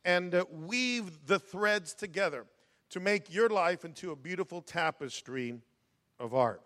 and 0.04 0.34
uh, 0.34 0.46
weave 0.52 1.28
the 1.28 1.38
threads 1.38 1.94
together 1.94 2.46
to 2.90 3.00
make 3.00 3.32
your 3.32 3.48
life 3.48 3.86
into 3.86 4.12
a 4.12 4.16
beautiful 4.16 4.60
tapestry 4.60 5.54
of 6.20 6.34
art. 6.34 6.64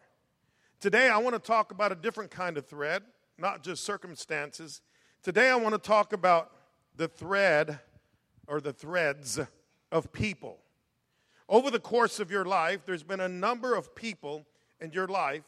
Today, 0.79 1.09
I 1.09 1.17
want 1.17 1.35
to 1.35 1.39
talk 1.39 1.71
about 1.71 1.91
a 1.91 1.95
different 1.95 2.31
kind 2.31 2.57
of 2.57 2.65
thread, 2.65 3.03
not 3.37 3.63
just 3.63 3.83
circumstances. 3.83 4.81
Today, 5.21 5.49
I 5.49 5.55
want 5.55 5.73
to 5.73 5.79
talk 5.79 6.13
about 6.13 6.51
the 6.95 7.07
thread 7.07 7.79
or 8.47 8.61
the 8.61 8.73
threads 8.73 9.39
of 9.91 10.11
people. 10.11 10.59
Over 11.49 11.71
the 11.71 11.79
course 11.79 12.19
of 12.19 12.31
your 12.31 12.45
life, 12.45 12.81
there's 12.85 13.03
been 13.03 13.19
a 13.19 13.29
number 13.29 13.75
of 13.75 13.95
people 13.95 14.45
in 14.79 14.91
your 14.91 15.07
life 15.07 15.43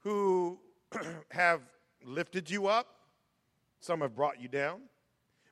who 0.00 0.58
have 1.30 1.60
lifted 2.04 2.50
you 2.50 2.66
up, 2.66 2.86
some 3.80 4.00
have 4.00 4.14
brought 4.14 4.40
you 4.40 4.48
down. 4.48 4.80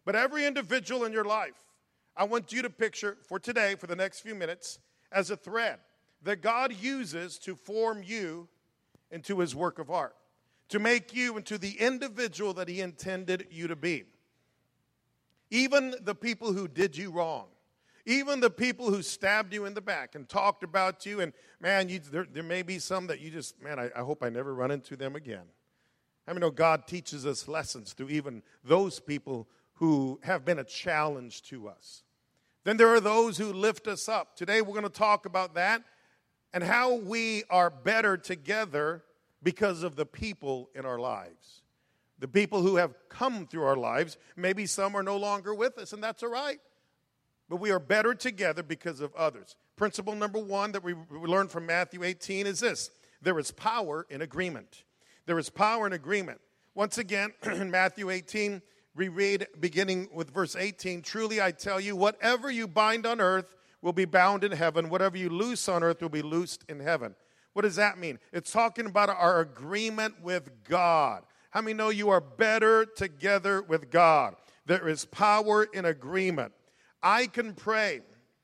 But 0.05 0.17
every 0.17 0.47
individual 0.47 1.05
in 1.05 1.13
your 1.13 1.25
life, 1.25 1.65
I 2.17 2.25
want 2.25 2.53
you 2.53 2.63
to 2.63 2.71
picture 2.71 3.17
for 3.29 3.39
today, 3.39 3.75
for 3.75 3.87
the 3.87 3.97
next 3.97 4.21
few 4.21 4.35
minutes, 4.35 4.79
as 5.13 5.31
a 5.31 5.37
thread 5.37 5.79
that 6.23 6.41
God 6.41 6.73
uses 6.73 7.39
to 7.41 7.55
form 7.55 8.03
you 8.05 8.49
into 9.11 9.39
his 9.41 9.55
work 9.55 9.79
of 9.79 9.91
art, 9.91 10.17
to 10.69 10.79
make 10.79 11.15
you 11.15 11.37
into 11.37 11.59
the 11.59 11.81
individual 11.81 12.55
that 12.55 12.69
he 12.69 12.81
intended 12.81 13.47
you 13.51 13.69
to 13.69 13.77
be. 13.77 14.05
Even 15.51 15.95
the 16.03 16.15
people 16.15 16.53
who 16.53 16.67
did 16.67 16.97
you 16.97 17.11
wrong, 17.11 17.47
even 18.05 18.41
the 18.41 18.51
people 18.51 18.91
who 18.91 19.03
stabbed 19.03 19.53
you 19.53 19.65
in 19.65 19.75
the 19.75 19.81
back 19.81 20.15
and 20.15 20.29
talked 20.29 20.65
about 20.65 21.07
you, 21.07 21.21
and 21.21 21.33
man, 21.61 21.89
you, 21.89 21.99
there, 21.99 22.27
there 22.31 22.43
may 22.43 22.63
be 22.63 22.79
some 22.79 23.07
that 23.09 23.21
you 23.21 23.31
just, 23.31 23.61
man, 23.63 23.79
I, 23.79 23.91
I 23.97 24.01
hope 24.01 24.23
I 24.23 24.29
never 24.29 24.55
run 24.55 24.71
into 24.71 24.97
them 24.97 25.17
again. 25.17 25.45
I 26.27 26.33
mean, 26.33 26.41
know 26.41 26.51
God 26.51 26.87
teaches 26.87 27.25
us 27.25 27.47
lessons 27.47 27.93
through 27.93 28.09
even 28.09 28.43
those 28.65 28.99
people 28.99 29.49
who 29.75 30.19
have 30.23 30.45
been 30.45 30.59
a 30.59 30.65
challenge 30.65 31.43
to 31.45 31.69
us. 31.69 32.03
Then 32.65 32.77
there 32.77 32.89
are 32.89 33.01
those 33.01 33.39
who 33.39 33.53
lift 33.53 33.87
us 33.87 34.09
up. 34.09 34.35
Today 34.35 34.61
we're 34.61 34.73
going 34.73 34.83
to 34.83 34.89
talk 34.89 35.27
about 35.27 35.55
that 35.55 35.83
and 36.53 36.65
how 36.65 36.95
we 36.95 37.45
are 37.49 37.71
better 37.71 38.17
together 38.17 39.05
because 39.47 39.85
of 39.85 39.95
the 39.95 40.05
people 40.05 40.71
in 40.75 40.85
our 40.85 40.99
lives. 40.99 41.63
The 42.19 42.27
people 42.27 42.63
who 42.63 42.75
have 42.75 42.97
come 43.09 43.47
through 43.47 43.63
our 43.63 43.77
lives. 43.77 44.19
Maybe 44.35 44.67
some 44.67 44.97
are 44.97 45.05
no 45.05 45.17
longer 45.17 45.55
with 45.55 45.79
us, 45.79 45.93
and 45.93 46.03
that's 46.03 46.25
all 46.25 46.31
right. 46.31 46.59
But 47.49 47.59
we 47.59 47.71
are 47.71 47.79
better 47.79 48.13
together 48.13 48.65
because 48.65 49.01
of 49.01 49.15
others. 49.15 49.55
Principle 49.77 50.17
number 50.17 50.41
one 50.41 50.73
that 50.73 50.83
we 50.83 50.97
learned 51.13 51.53
from 51.53 51.65
Matthew 51.65 52.03
18 52.03 52.45
is 52.45 52.59
this 52.59 52.91
there 53.23 53.39
is 53.39 53.53
power 53.53 54.05
in 54.11 54.21
agreement. 54.21 54.83
There 55.27 55.39
is 55.39 55.49
power 55.49 55.87
in 55.87 55.93
agreement. 55.93 56.41
Once 56.75 56.99
again, 56.99 57.33
in 57.45 57.71
Matthew 57.71 58.11
18, 58.11 58.61
we 58.97 59.07
read 59.07 59.47
beginning 59.61 60.09
with 60.13 60.35
verse 60.35 60.57
18 60.57 61.03
Truly 61.03 61.41
I 61.41 61.53
tell 61.53 61.79
you, 61.79 61.95
whatever 61.95 62.51
you 62.51 62.67
bind 62.67 63.07
on 63.07 63.21
earth 63.21 63.55
will 63.81 63.93
be 63.93 64.07
bound 64.07 64.43
in 64.43 64.51
heaven, 64.51 64.89
whatever 64.89 65.17
you 65.17 65.31
loose 65.31 65.69
on 65.69 65.85
earth 65.85 66.03
will 66.03 66.09
be 66.09 66.23
loosed 66.23 66.65
in 66.69 66.81
heaven. 66.81 67.15
What 67.57 67.63
does 67.63 67.77
that 67.77 67.97
mean? 67.97 68.19
It's 68.35 68.53
talking 68.53 68.85
about 68.85 69.09
our 69.09 69.41
agreement 69.41 70.21
with 70.21 70.63
God. 70.65 71.23
How 71.49 71.63
many 71.63 71.73
know 71.73 71.89
you 71.89 72.11
are 72.11 72.21
better 72.21 72.85
together 72.85 73.63
with 73.63 73.91
God? 73.91 74.37
There 74.67 74.87
is 74.87 75.07
power 75.07 75.65
in 75.65 75.87
agreement. 75.87 76.53
I 77.03 77.29
can 77.29 77.55
pray, 77.55 78.03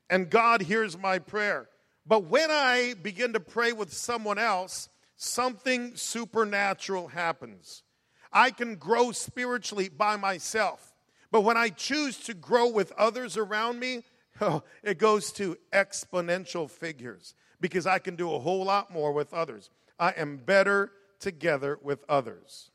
and 0.09 0.31
God 0.31 0.63
hears 0.63 0.97
my 0.97 1.19
prayer. 1.19 1.69
But 2.07 2.23
when 2.23 2.49
I 2.49 2.95
begin 3.03 3.33
to 3.33 3.39
pray 3.39 3.71
with 3.71 3.93
someone 3.93 4.39
else, 4.39 4.89
something 5.15 5.95
supernatural 5.95 7.09
happens. 7.09 7.83
I 8.31 8.49
can 8.49 8.77
grow 8.77 9.11
spiritually 9.11 9.89
by 9.89 10.15
myself. 10.15 10.91
But 11.29 11.41
when 11.41 11.55
I 11.55 11.69
choose 11.69 12.17
to 12.21 12.33
grow 12.33 12.67
with 12.67 12.91
others 12.93 13.37
around 13.37 13.79
me, 13.79 14.05
oh, 14.41 14.63
it 14.81 14.97
goes 14.97 15.31
to 15.33 15.55
exponential 15.71 16.67
figures 16.67 17.35
because 17.63 17.87
I 17.87 17.97
can 17.97 18.17
do 18.17 18.33
a 18.33 18.39
whole 18.39 18.65
lot 18.65 18.91
more 18.91 19.13
with 19.13 19.33
others. 19.33 19.69
I 19.97 20.09
am 20.17 20.35
better 20.35 20.91
together 21.21 21.79
with 21.81 22.03
others. 22.09 22.71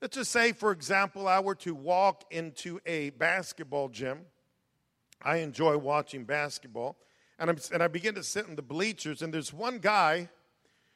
Let's 0.00 0.16
just 0.16 0.30
say, 0.30 0.52
for 0.52 0.70
example, 0.70 1.26
I 1.26 1.40
were 1.40 1.56
to 1.56 1.74
walk 1.74 2.22
into 2.30 2.78
a 2.86 3.10
basketball 3.10 3.88
gym. 3.88 4.26
I 5.20 5.38
enjoy 5.38 5.76
watching 5.76 6.22
basketball. 6.22 6.96
And, 7.40 7.50
I'm, 7.50 7.58
and 7.72 7.82
I 7.82 7.88
begin 7.88 8.14
to 8.14 8.22
sit 8.22 8.46
in 8.46 8.54
the 8.54 8.62
bleachers, 8.62 9.22
and 9.22 9.34
there's 9.34 9.52
one 9.52 9.78
guy 9.78 10.28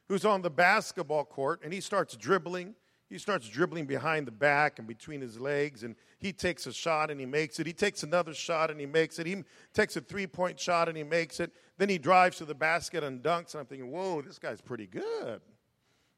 who's 0.07 0.25
on 0.25 0.43
the 0.43 0.51
basketball 0.51 1.25
court, 1.25 1.63
and 1.65 1.73
he 1.73 1.81
starts 1.81 2.17
dribbling. 2.17 2.77
He 3.09 3.17
starts 3.17 3.49
dribbling 3.49 3.87
behind 3.87 4.27
the 4.27 4.33
back 4.33 4.79
and 4.79 4.87
between 4.87 5.23
his 5.23 5.41
legs, 5.41 5.83
and 5.83 5.97
he 6.19 6.33
takes 6.33 6.67
a 6.67 6.73
shot 6.73 7.11
and 7.11 7.19
he 7.19 7.25
makes 7.25 7.59
it. 7.59 7.67
He 7.67 7.73
takes 7.73 8.03
another 8.03 8.35
shot 8.35 8.71
and 8.71 8.79
he 8.79 8.85
makes 8.85 9.19
it. 9.19 9.27
He 9.27 9.45
takes 9.73 9.97
a 9.97 10.03
three 10.03 10.27
point 10.27 10.61
shot 10.61 10.89
and 10.89 10.97
he 10.97 11.05
makes 11.05 11.41
it. 11.41 11.53
Then 11.79 11.89
he 11.89 11.97
drives 11.97 12.37
to 12.39 12.45
the 12.45 12.55
basket 12.55 13.03
and 13.03 13.23
dunks, 13.23 13.55
and 13.55 13.61
I'm 13.61 13.67
thinking, 13.67 13.91
whoa, 13.91 14.21
this 14.21 14.39
guy's 14.39 14.61
pretty 14.61 14.87
good. 14.87 15.41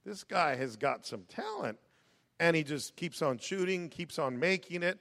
This 0.04 0.24
guy 0.24 0.56
has 0.56 0.76
got 0.76 1.06
some 1.06 1.22
talent. 1.28 1.78
And 2.40 2.56
he 2.56 2.64
just 2.64 2.96
keeps 2.96 3.20
on 3.20 3.38
shooting, 3.38 3.90
keeps 3.90 4.18
on 4.18 4.38
making 4.38 4.82
it. 4.82 4.98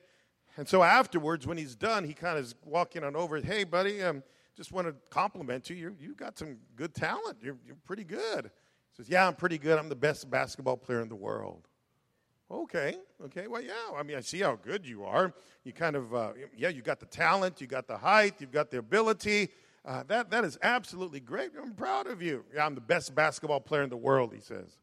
And 0.58 0.68
so 0.68 0.84
afterwards, 0.84 1.48
when 1.48 1.58
he's 1.58 1.74
done, 1.74 2.04
he 2.04 2.14
kind 2.14 2.38
of 2.38 2.44
is 2.44 2.56
walking 2.66 3.04
on 3.04 3.16
over. 3.16 3.40
Hey, 3.40 3.64
buddy, 3.64 4.04
um, 4.04 4.24
just 4.58 4.74
want 4.74 4.88
to 4.88 4.96
compliment 5.10 5.70
you. 5.70 5.76
you 5.78 5.96
you've 6.02 6.18
got 6.18 6.38
some 6.38 6.58
good 6.76 6.94
talent. 6.94 7.38
You're, 7.42 7.58
you're 7.66 7.78
pretty 7.86 8.04
good. 8.04 8.52
He 8.92 8.98
says, 8.98 9.10
Yeah, 9.10 9.26
I'm 9.26 9.36
pretty 9.36 9.58
good. 9.58 9.80
I'm 9.80 9.88
the 9.88 9.96
best 9.96 10.30
basketball 10.30 10.76
player 10.76 11.00
in 11.00 11.08
the 11.08 11.16
world. 11.16 11.69
Okay, 12.52 12.98
okay. 13.26 13.48
Well, 13.48 13.62
yeah. 13.62 13.74
I 13.96 14.02
mean, 14.04 14.18
I 14.18 14.22
see 14.22 14.40
how 14.40 14.56
good 14.56 14.86
you 14.86 15.04
are. 15.04 15.34
You 15.64 15.72
kind 15.72 15.96
of, 15.96 16.14
uh, 16.16 16.32
yeah, 16.58 16.70
you 16.70 16.82
got 16.82 17.00
the 17.00 17.06
talent, 17.06 17.62
you 17.62 17.68
got 17.68 17.88
the 17.88 17.98
height, 17.98 18.36
you've 18.40 18.52
got 18.52 18.72
the 18.72 18.80
ability. 18.80 19.50
Uh, 19.86 20.04
that, 20.08 20.32
that 20.32 20.44
is 20.44 20.58
absolutely 20.62 21.20
great. 21.20 21.52
I'm 21.62 21.74
proud 21.74 22.08
of 22.08 22.22
you. 22.22 22.44
Yeah, 22.54 22.66
I'm 22.66 22.76
the 22.76 22.82
best 22.82 23.14
basketball 23.14 23.60
player 23.60 23.84
in 23.84 23.90
the 23.90 23.98
world, 23.98 24.34
he 24.34 24.42
says. 24.42 24.78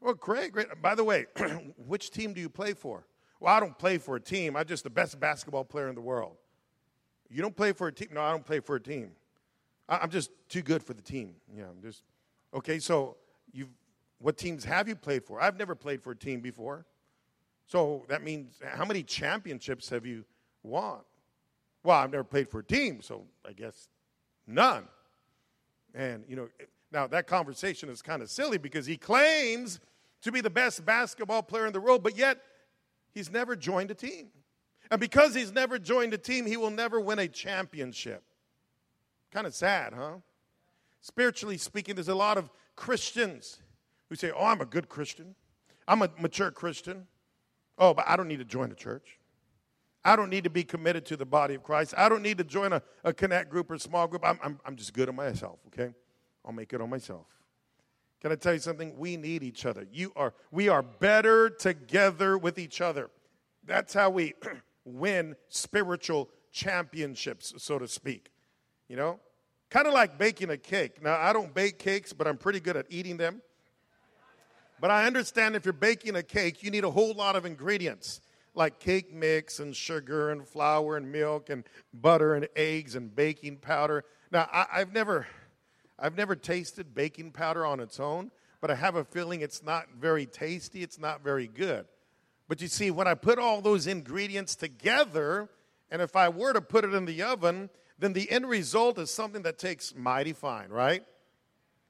Well, 0.00 0.14
great, 0.14 0.52
great. 0.52 0.66
By 0.82 0.94
the 0.94 1.04
way, 1.04 1.26
which 1.86 2.10
team 2.10 2.34
do 2.34 2.40
you 2.40 2.50
play 2.50 2.74
for? 2.74 3.06
Well, 3.40 3.54
I 3.54 3.60
don't 3.60 3.76
play 3.78 3.98
for 3.98 4.16
a 4.16 4.20
team. 4.20 4.54
I'm 4.54 4.66
just 4.66 4.84
the 4.84 4.90
best 4.90 5.18
basketball 5.18 5.64
player 5.64 5.88
in 5.88 5.94
the 5.94 6.00
world. 6.02 6.36
You 7.30 7.42
don't 7.42 7.56
play 7.56 7.72
for 7.72 7.88
a 7.88 7.92
team? 7.92 8.08
No, 8.12 8.20
I 8.20 8.30
don't 8.30 8.44
play 8.44 8.60
for 8.60 8.76
a 8.76 8.80
team. 8.80 9.12
I'm 9.88 10.10
just 10.10 10.30
too 10.48 10.62
good 10.62 10.82
for 10.82 10.94
the 10.94 11.02
team. 11.02 11.34
Yeah, 11.56 11.64
I'm 11.64 11.80
just 11.80 12.02
okay. 12.54 12.78
So, 12.78 13.16
you, 13.52 13.68
what 14.18 14.36
teams 14.38 14.64
have 14.64 14.88
you 14.88 14.96
played 14.96 15.24
for? 15.24 15.40
I've 15.40 15.58
never 15.58 15.74
played 15.74 16.02
for 16.02 16.12
a 16.12 16.16
team 16.16 16.40
before. 16.40 16.86
So 17.66 18.04
that 18.08 18.22
means 18.22 18.60
how 18.64 18.84
many 18.84 19.02
championships 19.02 19.88
have 19.90 20.06
you 20.06 20.24
won? 20.62 21.00
Well, 21.82 21.98
I've 21.98 22.10
never 22.10 22.24
played 22.24 22.48
for 22.48 22.60
a 22.60 22.64
team, 22.64 23.00
so 23.02 23.24
I 23.46 23.52
guess 23.52 23.88
none. 24.46 24.84
And 25.94 26.24
you 26.28 26.36
know, 26.36 26.48
now 26.92 27.06
that 27.08 27.26
conversation 27.26 27.88
is 27.88 28.02
kind 28.02 28.22
of 28.22 28.30
silly 28.30 28.58
because 28.58 28.86
he 28.86 28.96
claims 28.96 29.80
to 30.22 30.32
be 30.32 30.40
the 30.40 30.50
best 30.50 30.84
basketball 30.84 31.42
player 31.42 31.66
in 31.66 31.72
the 31.72 31.80
world, 31.80 32.02
but 32.02 32.16
yet 32.16 32.38
he's 33.12 33.30
never 33.30 33.56
joined 33.56 33.90
a 33.90 33.94
team. 33.94 34.28
And 34.90 35.00
because 35.00 35.34
he's 35.34 35.52
never 35.52 35.78
joined 35.78 36.14
a 36.14 36.18
team, 36.18 36.46
he 36.46 36.56
will 36.56 36.70
never 36.70 37.00
win 37.00 37.18
a 37.18 37.28
championship. 37.28 38.22
Kind 39.32 39.46
of 39.46 39.54
sad, 39.54 39.92
huh? 39.92 40.16
Spiritually 41.00 41.58
speaking, 41.58 41.96
there's 41.96 42.08
a 42.08 42.14
lot 42.14 42.38
of 42.38 42.50
Christians 42.76 43.58
who 44.08 44.16
say, 44.16 44.32
Oh, 44.34 44.44
I'm 44.44 44.60
a 44.60 44.66
good 44.66 44.88
Christian. 44.88 45.34
I'm 45.88 46.02
a 46.02 46.10
mature 46.18 46.50
Christian. 46.50 47.06
Oh, 47.78 47.94
but 47.94 48.04
I 48.08 48.16
don't 48.16 48.28
need 48.28 48.38
to 48.38 48.44
join 48.44 48.70
a 48.70 48.74
church. 48.74 49.18
I 50.04 50.14
don't 50.14 50.30
need 50.30 50.44
to 50.44 50.50
be 50.50 50.62
committed 50.62 51.04
to 51.06 51.16
the 51.16 51.26
body 51.26 51.54
of 51.54 51.62
Christ. 51.62 51.92
I 51.96 52.08
don't 52.08 52.22
need 52.22 52.38
to 52.38 52.44
join 52.44 52.72
a, 52.72 52.80
a 53.02 53.12
connect 53.12 53.50
group 53.50 53.70
or 53.70 53.78
small 53.78 54.06
group. 54.06 54.22
I'm, 54.24 54.38
I'm, 54.42 54.60
I'm 54.64 54.76
just 54.76 54.92
good 54.92 55.08
on 55.08 55.16
myself, 55.16 55.58
okay? 55.66 55.92
I'll 56.44 56.52
make 56.52 56.72
it 56.72 56.80
on 56.80 56.88
myself. 56.88 57.26
Can 58.20 58.30
I 58.30 58.36
tell 58.36 58.54
you 58.54 58.60
something? 58.60 58.96
We 58.96 59.16
need 59.16 59.42
each 59.42 59.66
other. 59.66 59.86
You 59.90 60.12
are, 60.14 60.32
we 60.52 60.68
are 60.68 60.82
better 60.82 61.50
together 61.50 62.38
with 62.38 62.58
each 62.58 62.80
other. 62.80 63.10
That's 63.64 63.92
how 63.92 64.10
we 64.10 64.34
win 64.84 65.34
spiritual 65.48 66.30
championships, 66.52 67.54
so 67.58 67.78
to 67.78 67.88
speak. 67.88 68.30
You 68.88 68.96
know? 68.96 69.20
Kind 69.70 69.88
of 69.88 69.92
like 69.92 70.18
baking 70.18 70.50
a 70.50 70.56
cake. 70.56 71.02
Now, 71.02 71.18
I 71.20 71.32
don't 71.32 71.52
bake 71.52 71.80
cakes, 71.80 72.12
but 72.12 72.28
I'm 72.28 72.38
pretty 72.38 72.60
good 72.60 72.76
at 72.76 72.86
eating 72.88 73.16
them. 73.16 73.42
But 74.80 74.90
I 74.90 75.06
understand 75.06 75.56
if 75.56 75.64
you're 75.64 75.72
baking 75.72 76.16
a 76.16 76.22
cake, 76.22 76.62
you 76.62 76.70
need 76.70 76.84
a 76.84 76.90
whole 76.90 77.14
lot 77.14 77.36
of 77.36 77.46
ingredients 77.46 78.20
like 78.54 78.78
cake 78.80 79.12
mix 79.12 79.60
and 79.60 79.76
sugar 79.76 80.30
and 80.30 80.46
flour 80.46 80.96
and 80.96 81.12
milk 81.12 81.50
and 81.50 81.64
butter 81.92 82.34
and 82.34 82.48
eggs 82.56 82.94
and 82.94 83.14
baking 83.14 83.58
powder. 83.58 84.04
Now, 84.32 84.48
I, 84.52 84.78
have 84.78 84.92
never 84.92 85.26
I've 85.98 86.16
never 86.16 86.34
tasted 86.36 86.94
baking 86.94 87.32
powder 87.32 87.64
on 87.64 87.80
its 87.80 88.00
own, 88.00 88.30
but 88.60 88.70
I 88.70 88.74
have 88.74 88.96
a 88.96 89.04
feeling 89.04 89.40
it's 89.40 89.62
not 89.62 89.86
very 89.98 90.26
tasty, 90.26 90.82
it's 90.82 90.98
not 90.98 91.22
very 91.22 91.46
good. 91.46 91.86
But 92.48 92.60
you 92.60 92.68
see, 92.68 92.90
when 92.90 93.08
I 93.08 93.14
put 93.14 93.38
all 93.38 93.60
those 93.60 93.86
ingredients 93.86 94.56
together, 94.56 95.48
and 95.90 96.02
if 96.02 96.14
I 96.14 96.28
were 96.28 96.52
to 96.52 96.60
put 96.60 96.84
it 96.84 96.94
in 96.94 97.04
the 97.04 97.22
oven, 97.22 97.70
then 97.98 98.12
the 98.12 98.30
end 98.30 98.48
result 98.48 98.98
is 98.98 99.10
something 99.10 99.42
that 99.42 99.58
takes 99.58 99.94
mighty 99.94 100.32
fine, 100.32 100.68
right? 100.68 101.02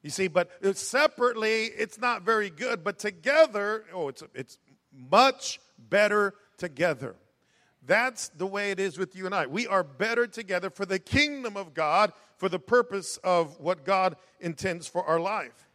You 0.06 0.10
see, 0.10 0.28
but 0.28 0.48
separately, 0.76 1.64
it's 1.64 1.98
not 1.98 2.22
very 2.22 2.48
good, 2.48 2.84
but 2.84 2.96
together, 2.96 3.86
oh, 3.92 4.06
it's, 4.06 4.22
it's 4.36 4.56
much 4.96 5.58
better 5.76 6.34
together. 6.58 7.16
That's 7.84 8.28
the 8.28 8.46
way 8.46 8.70
it 8.70 8.78
is 8.78 8.98
with 8.98 9.16
you 9.16 9.26
and 9.26 9.34
I. 9.34 9.46
We 9.46 9.66
are 9.66 9.82
better 9.82 10.28
together 10.28 10.70
for 10.70 10.86
the 10.86 11.00
kingdom 11.00 11.56
of 11.56 11.75
God, 11.75 12.12
for 12.36 12.48
the 12.48 12.60
purpose 12.60 13.16
of 13.25 13.58
what 13.58 13.84
God 13.84 14.14
intends 14.38 14.86
for 14.86 15.04
our 15.04 15.18
life. 15.18 15.66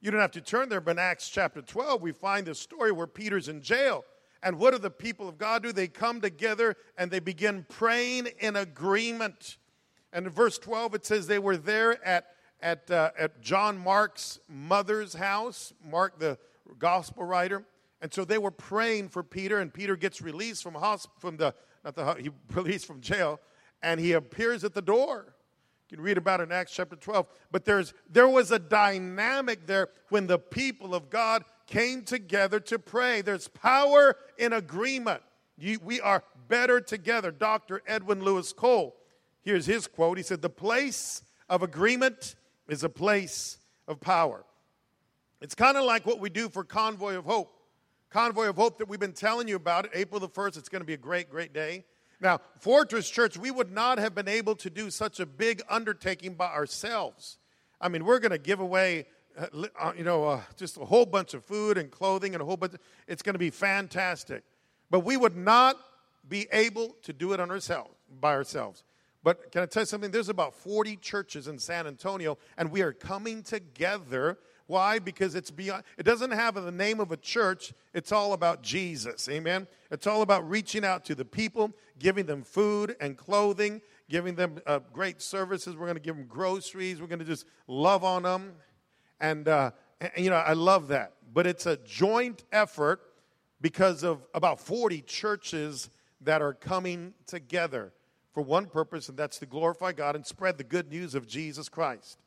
You 0.00 0.10
don't 0.10 0.22
have 0.22 0.30
to 0.30 0.40
turn 0.40 0.70
there, 0.70 0.80
but 0.80 0.92
in 0.92 0.98
Acts 0.98 1.28
chapter 1.28 1.60
12, 1.60 2.00
we 2.00 2.12
find 2.12 2.46
this 2.46 2.58
story 2.58 2.92
where 2.92 3.06
Peter's 3.06 3.48
in 3.48 3.60
jail. 3.60 4.06
And 4.42 4.58
what 4.58 4.72
do 4.72 4.78
the 4.78 4.88
people 4.88 5.28
of 5.28 5.36
God 5.36 5.62
do? 5.62 5.70
They 5.70 5.86
come 5.86 6.22
together 6.22 6.76
and 6.96 7.10
they 7.10 7.20
begin 7.20 7.66
praying 7.68 8.28
in 8.38 8.56
agreement. 8.56 9.58
And 10.14 10.24
in 10.24 10.32
verse 10.32 10.56
12, 10.56 10.94
it 10.94 11.04
says 11.04 11.26
they 11.26 11.38
were 11.38 11.58
there 11.58 12.02
at, 12.02 12.28
at, 12.60 12.90
uh, 12.90 13.10
at 13.18 13.40
John 13.40 13.78
Mark's 13.78 14.38
mother's 14.48 15.14
house, 15.14 15.72
Mark, 15.84 16.18
the 16.18 16.38
gospel 16.78 17.24
writer. 17.24 17.64
And 18.00 18.12
so 18.12 18.24
they 18.24 18.38
were 18.38 18.50
praying 18.50 19.08
for 19.08 19.22
Peter, 19.22 19.60
and 19.60 19.72
Peter 19.72 19.96
gets 19.96 20.20
released 20.20 20.62
from 20.62 20.74
hosp- 20.74 21.08
from 21.18 21.36
the 21.36 21.54
not 21.84 21.94
the 21.94 22.14
he 22.14 22.30
released 22.54 22.86
from 22.86 23.00
jail, 23.00 23.40
and 23.82 23.98
he 24.00 24.12
appears 24.12 24.64
at 24.64 24.74
the 24.74 24.82
door. 24.82 25.34
You 25.88 25.96
can 25.96 26.04
read 26.04 26.18
about 26.18 26.40
it 26.40 26.44
in 26.44 26.52
Acts 26.52 26.72
chapter 26.72 26.96
12. 26.96 27.28
But 27.50 27.64
there's 27.64 27.94
there 28.10 28.28
was 28.28 28.50
a 28.50 28.58
dynamic 28.58 29.66
there 29.66 29.88
when 30.08 30.26
the 30.26 30.38
people 30.38 30.94
of 30.94 31.10
God 31.10 31.44
came 31.66 32.02
together 32.02 32.60
to 32.60 32.78
pray. 32.78 33.22
There's 33.22 33.48
power 33.48 34.16
in 34.36 34.52
agreement. 34.52 35.22
You, 35.56 35.78
we 35.82 36.00
are 36.00 36.22
better 36.48 36.80
together. 36.80 37.30
Dr. 37.30 37.82
Edwin 37.86 38.22
Louis 38.22 38.52
Cole, 38.52 38.96
here's 39.42 39.66
his 39.66 39.86
quote. 39.86 40.18
He 40.18 40.22
said, 40.22 40.42
The 40.42 40.50
place 40.50 41.22
of 41.48 41.62
agreement 41.62 42.34
is 42.68 42.84
a 42.84 42.88
place 42.88 43.58
of 43.86 44.00
power. 44.00 44.44
It's 45.40 45.54
kind 45.54 45.76
of 45.76 45.84
like 45.84 46.06
what 46.06 46.20
we 46.20 46.30
do 46.30 46.48
for 46.48 46.64
Convoy 46.64 47.16
of 47.16 47.24
Hope. 47.24 47.52
Convoy 48.10 48.48
of 48.48 48.56
Hope 48.56 48.78
that 48.78 48.88
we've 48.88 49.00
been 49.00 49.12
telling 49.12 49.48
you 49.48 49.56
about, 49.56 49.88
April 49.94 50.20
the 50.20 50.28
1st, 50.28 50.56
it's 50.56 50.68
going 50.68 50.80
to 50.80 50.86
be 50.86 50.94
a 50.94 50.98
great, 50.98 51.28
great 51.30 51.52
day. 51.52 51.84
Now, 52.20 52.40
Fortress 52.60 53.10
Church, 53.10 53.36
we 53.36 53.50
would 53.50 53.70
not 53.70 53.98
have 53.98 54.14
been 54.14 54.28
able 54.28 54.54
to 54.56 54.70
do 54.70 54.90
such 54.90 55.20
a 55.20 55.26
big 55.26 55.62
undertaking 55.68 56.34
by 56.34 56.46
ourselves. 56.46 57.36
I 57.80 57.88
mean, 57.88 58.04
we're 58.04 58.20
going 58.20 58.30
to 58.30 58.38
give 58.38 58.60
away, 58.60 59.06
uh, 59.38 59.66
uh, 59.78 59.92
you 59.96 60.04
know, 60.04 60.24
uh, 60.24 60.40
just 60.56 60.78
a 60.78 60.84
whole 60.84 61.04
bunch 61.04 61.34
of 61.34 61.44
food 61.44 61.76
and 61.76 61.90
clothing 61.90 62.34
and 62.34 62.42
a 62.42 62.46
whole 62.46 62.56
bunch. 62.56 62.72
Of, 62.72 62.80
it's 63.06 63.22
going 63.22 63.34
to 63.34 63.38
be 63.38 63.50
fantastic. 63.50 64.44
But 64.90 65.00
we 65.00 65.16
would 65.16 65.36
not 65.36 65.76
be 66.26 66.46
able 66.52 66.96
to 67.02 67.12
do 67.12 67.32
it 67.32 67.40
on 67.40 67.50
ourselves, 67.50 67.94
by 68.20 68.32
ourselves. 68.32 68.82
But 69.26 69.50
can 69.50 69.60
I 69.60 69.66
tell 69.66 69.82
you 69.82 69.86
something? 69.86 70.12
There's 70.12 70.28
about 70.28 70.54
40 70.54 70.98
churches 70.98 71.48
in 71.48 71.58
San 71.58 71.88
Antonio, 71.88 72.38
and 72.56 72.70
we 72.70 72.80
are 72.82 72.92
coming 72.92 73.42
together 73.42 74.38
why? 74.68 75.00
Because 75.00 75.34
it's 75.34 75.50
beyond, 75.50 75.82
it 75.96 76.02
doesn't 76.02 76.32
have 76.32 76.54
the 76.54 76.72
name 76.72 77.00
of 77.00 77.12
a 77.12 77.16
church. 77.16 77.72
It's 77.92 78.12
all 78.12 78.32
about 78.32 78.62
Jesus. 78.62 79.28
Amen. 79.28 79.66
It's 79.90 80.06
all 80.06 80.22
about 80.22 80.48
reaching 80.48 80.84
out 80.84 81.04
to 81.06 81.14
the 81.14 81.24
people, 81.24 81.72
giving 81.98 82.26
them 82.26 82.42
food 82.42 82.96
and 83.00 83.16
clothing, 83.16 83.80
giving 84.08 84.34
them 84.34 84.58
uh, 84.66 84.80
great 84.92 85.22
services. 85.22 85.76
We're 85.76 85.86
going 85.86 85.94
to 85.94 86.00
give 86.00 86.16
them 86.16 86.26
groceries. 86.26 87.00
We're 87.00 87.06
going 87.06 87.20
to 87.20 87.24
just 87.24 87.46
love 87.68 88.02
on 88.02 88.24
them. 88.24 88.54
And, 89.20 89.46
uh, 89.46 89.70
and, 90.00 90.10
you 90.16 90.30
know, 90.30 90.36
I 90.36 90.54
love 90.54 90.88
that. 90.88 91.12
But 91.32 91.46
it's 91.46 91.66
a 91.66 91.76
joint 91.76 92.42
effort 92.50 93.00
because 93.60 94.02
of 94.02 94.26
about 94.34 94.58
40 94.60 95.02
churches 95.02 95.90
that 96.22 96.42
are 96.42 96.54
coming 96.54 97.14
together 97.26 97.92
for 98.36 98.42
one 98.42 98.66
purpose, 98.66 99.08
and 99.08 99.16
that's 99.16 99.38
to 99.38 99.46
glorify 99.46 99.92
God 99.92 100.14
and 100.14 100.26
spread 100.26 100.58
the 100.58 100.62
good 100.62 100.90
news 100.90 101.14
of 101.14 101.26
Jesus 101.26 101.70
Christ. 101.70 102.18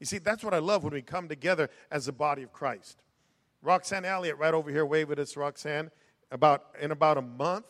You 0.00 0.06
see, 0.06 0.16
that's 0.16 0.42
what 0.42 0.54
I 0.54 0.60
love 0.60 0.82
when 0.82 0.94
we 0.94 1.02
come 1.02 1.28
together 1.28 1.68
as 1.90 2.06
the 2.06 2.12
body 2.12 2.42
of 2.42 2.54
Christ. 2.54 3.02
Roxanne 3.60 4.06
Elliott, 4.06 4.38
right 4.38 4.54
over 4.54 4.70
here, 4.70 4.86
wave 4.86 5.10
at 5.10 5.18
us, 5.18 5.36
Roxanne. 5.36 5.90
About 6.30 6.64
in 6.80 6.90
about 6.90 7.18
a 7.18 7.22
month, 7.22 7.66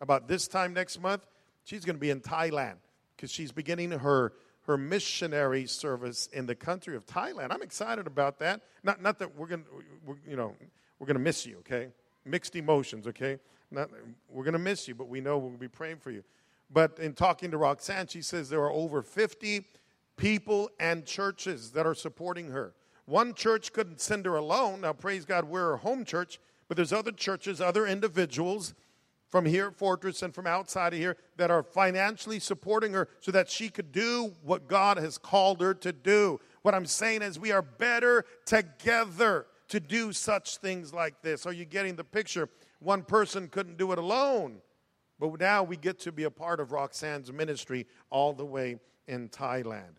about 0.00 0.26
this 0.26 0.48
time 0.48 0.74
next 0.74 1.00
month, 1.00 1.24
she's 1.62 1.84
going 1.84 1.94
to 1.94 2.00
be 2.00 2.10
in 2.10 2.20
Thailand 2.20 2.78
because 3.14 3.30
she's 3.30 3.52
beginning 3.52 3.92
her 3.92 4.32
her 4.62 4.76
missionary 4.76 5.66
service 5.66 6.26
in 6.32 6.46
the 6.46 6.56
country 6.56 6.96
of 6.96 7.06
Thailand. 7.06 7.52
I'm 7.52 7.62
excited 7.62 8.08
about 8.08 8.40
that. 8.40 8.60
Not, 8.82 9.00
not 9.00 9.20
that 9.20 9.36
we're 9.36 9.46
going 9.46 9.62
to, 9.62 10.18
you 10.28 10.34
know, 10.34 10.56
we're 10.98 11.06
going 11.06 11.14
to 11.14 11.22
miss 11.22 11.46
you, 11.46 11.58
okay? 11.58 11.90
Mixed 12.24 12.56
emotions, 12.56 13.06
okay? 13.06 13.38
Not, 13.70 13.88
we're 14.28 14.44
going 14.44 14.54
to 14.54 14.58
miss 14.58 14.88
you, 14.88 14.96
but 14.96 15.08
we 15.08 15.20
know 15.20 15.38
we'll 15.38 15.50
be 15.50 15.68
praying 15.68 15.98
for 15.98 16.10
you. 16.10 16.24
But 16.70 16.98
in 16.98 17.14
talking 17.14 17.50
to 17.50 17.58
Roxanne, 17.58 18.06
she 18.06 18.22
says 18.22 18.48
there 18.48 18.62
are 18.62 18.72
over 18.72 19.02
50 19.02 19.66
people 20.16 20.70
and 20.78 21.04
churches 21.04 21.72
that 21.72 21.86
are 21.86 21.94
supporting 21.94 22.50
her. 22.50 22.74
One 23.06 23.34
church 23.34 23.72
couldn't 23.72 24.00
send 24.00 24.26
her 24.26 24.36
alone. 24.36 24.82
Now, 24.82 24.92
praise 24.92 25.24
God, 25.24 25.44
we're 25.44 25.72
a 25.72 25.78
home 25.78 26.04
church, 26.04 26.38
but 26.68 26.76
there's 26.76 26.92
other 26.92 27.10
churches, 27.10 27.60
other 27.60 27.86
individuals 27.86 28.74
from 29.30 29.46
here 29.46 29.70
Fortress 29.70 30.22
and 30.22 30.34
from 30.34 30.46
outside 30.46 30.92
of 30.92 30.98
here 30.98 31.16
that 31.36 31.50
are 31.50 31.62
financially 31.62 32.38
supporting 32.38 32.92
her 32.92 33.08
so 33.20 33.30
that 33.30 33.48
she 33.48 33.68
could 33.68 33.92
do 33.92 34.34
what 34.42 34.68
God 34.68 34.98
has 34.98 35.18
called 35.18 35.60
her 35.60 35.72
to 35.74 35.92
do. 35.92 36.40
What 36.62 36.74
I'm 36.74 36.86
saying 36.86 37.22
is, 37.22 37.38
we 37.38 37.52
are 37.52 37.62
better 37.62 38.24
together 38.44 39.46
to 39.68 39.80
do 39.80 40.12
such 40.12 40.56
things 40.58 40.92
like 40.92 41.22
this. 41.22 41.46
Are 41.46 41.52
you 41.52 41.64
getting 41.64 41.96
the 41.96 42.04
picture? 42.04 42.48
One 42.80 43.02
person 43.02 43.48
couldn't 43.48 43.78
do 43.78 43.92
it 43.92 43.98
alone, 43.98 44.60
but 45.20 45.38
now 45.38 45.62
we 45.62 45.76
get 45.76 45.98
to 46.00 46.12
be 46.12 46.24
a 46.24 46.30
part 46.30 46.60
of 46.60 46.72
Roxanne's 46.72 47.30
ministry 47.30 47.86
all 48.08 48.32
the 48.32 48.44
way 48.44 48.78
in 49.06 49.28
Thailand. 49.28 49.98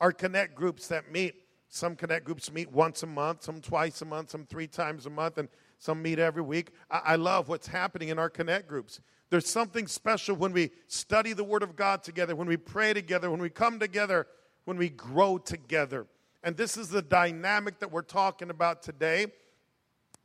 Our 0.00 0.10
connect 0.10 0.56
groups 0.56 0.88
that 0.88 1.10
meet, 1.12 1.36
some 1.68 1.94
connect 1.94 2.24
groups 2.24 2.52
meet 2.52 2.70
once 2.72 3.04
a 3.04 3.06
month, 3.06 3.44
some 3.44 3.60
twice 3.60 4.02
a 4.02 4.04
month, 4.04 4.30
some 4.30 4.44
three 4.44 4.66
times 4.66 5.06
a 5.06 5.10
month, 5.10 5.38
and 5.38 5.48
some 5.78 6.02
meet 6.02 6.18
every 6.18 6.42
week. 6.42 6.72
I, 6.90 7.02
I 7.04 7.16
love 7.16 7.48
what's 7.48 7.68
happening 7.68 8.08
in 8.08 8.18
our 8.18 8.28
connect 8.28 8.66
groups. 8.66 9.00
There's 9.30 9.48
something 9.48 9.86
special 9.86 10.34
when 10.34 10.52
we 10.52 10.72
study 10.88 11.32
the 11.32 11.44
Word 11.44 11.62
of 11.62 11.76
God 11.76 12.02
together, 12.02 12.34
when 12.34 12.48
we 12.48 12.56
pray 12.56 12.92
together, 12.92 13.30
when 13.30 13.40
we 13.40 13.50
come 13.50 13.78
together, 13.78 14.26
when 14.64 14.76
we 14.76 14.88
grow 14.88 15.38
together. 15.38 16.06
And 16.42 16.56
this 16.56 16.76
is 16.76 16.88
the 16.88 17.02
dynamic 17.02 17.78
that 17.78 17.90
we're 17.90 18.02
talking 18.02 18.50
about 18.50 18.82
today 18.82 19.26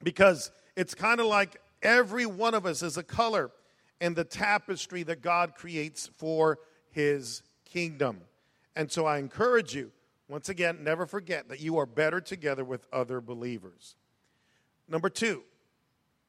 because 0.04 0.52
it's 0.76 0.96
kind 0.96 1.20
of 1.20 1.28
like 1.28 1.58
every 1.82 2.26
one 2.26 2.54
of 2.54 2.66
us 2.66 2.82
is 2.82 2.98
a 2.98 3.04
color 3.04 3.52
in 4.02 4.16
the 4.16 4.26
tapestry 4.26 5.04
that 5.04 5.22
God 5.22 5.56
creates 5.56 6.10
for 6.18 6.60
His 6.90 7.44
kingdom. 7.64 8.22
And 8.76 8.92
so 8.92 9.06
I 9.06 9.20
encourage 9.20 9.74
you, 9.74 9.92
once 10.28 10.50
again, 10.50 10.84
never 10.84 11.06
forget 11.06 11.48
that 11.50 11.62
you 11.62 11.78
are 11.78 11.86
better 11.86 12.20
together 12.20 12.66
with 12.66 12.86
other 12.92 13.22
believers. 13.22 13.96
Number 14.90 15.10
two, 15.10 15.44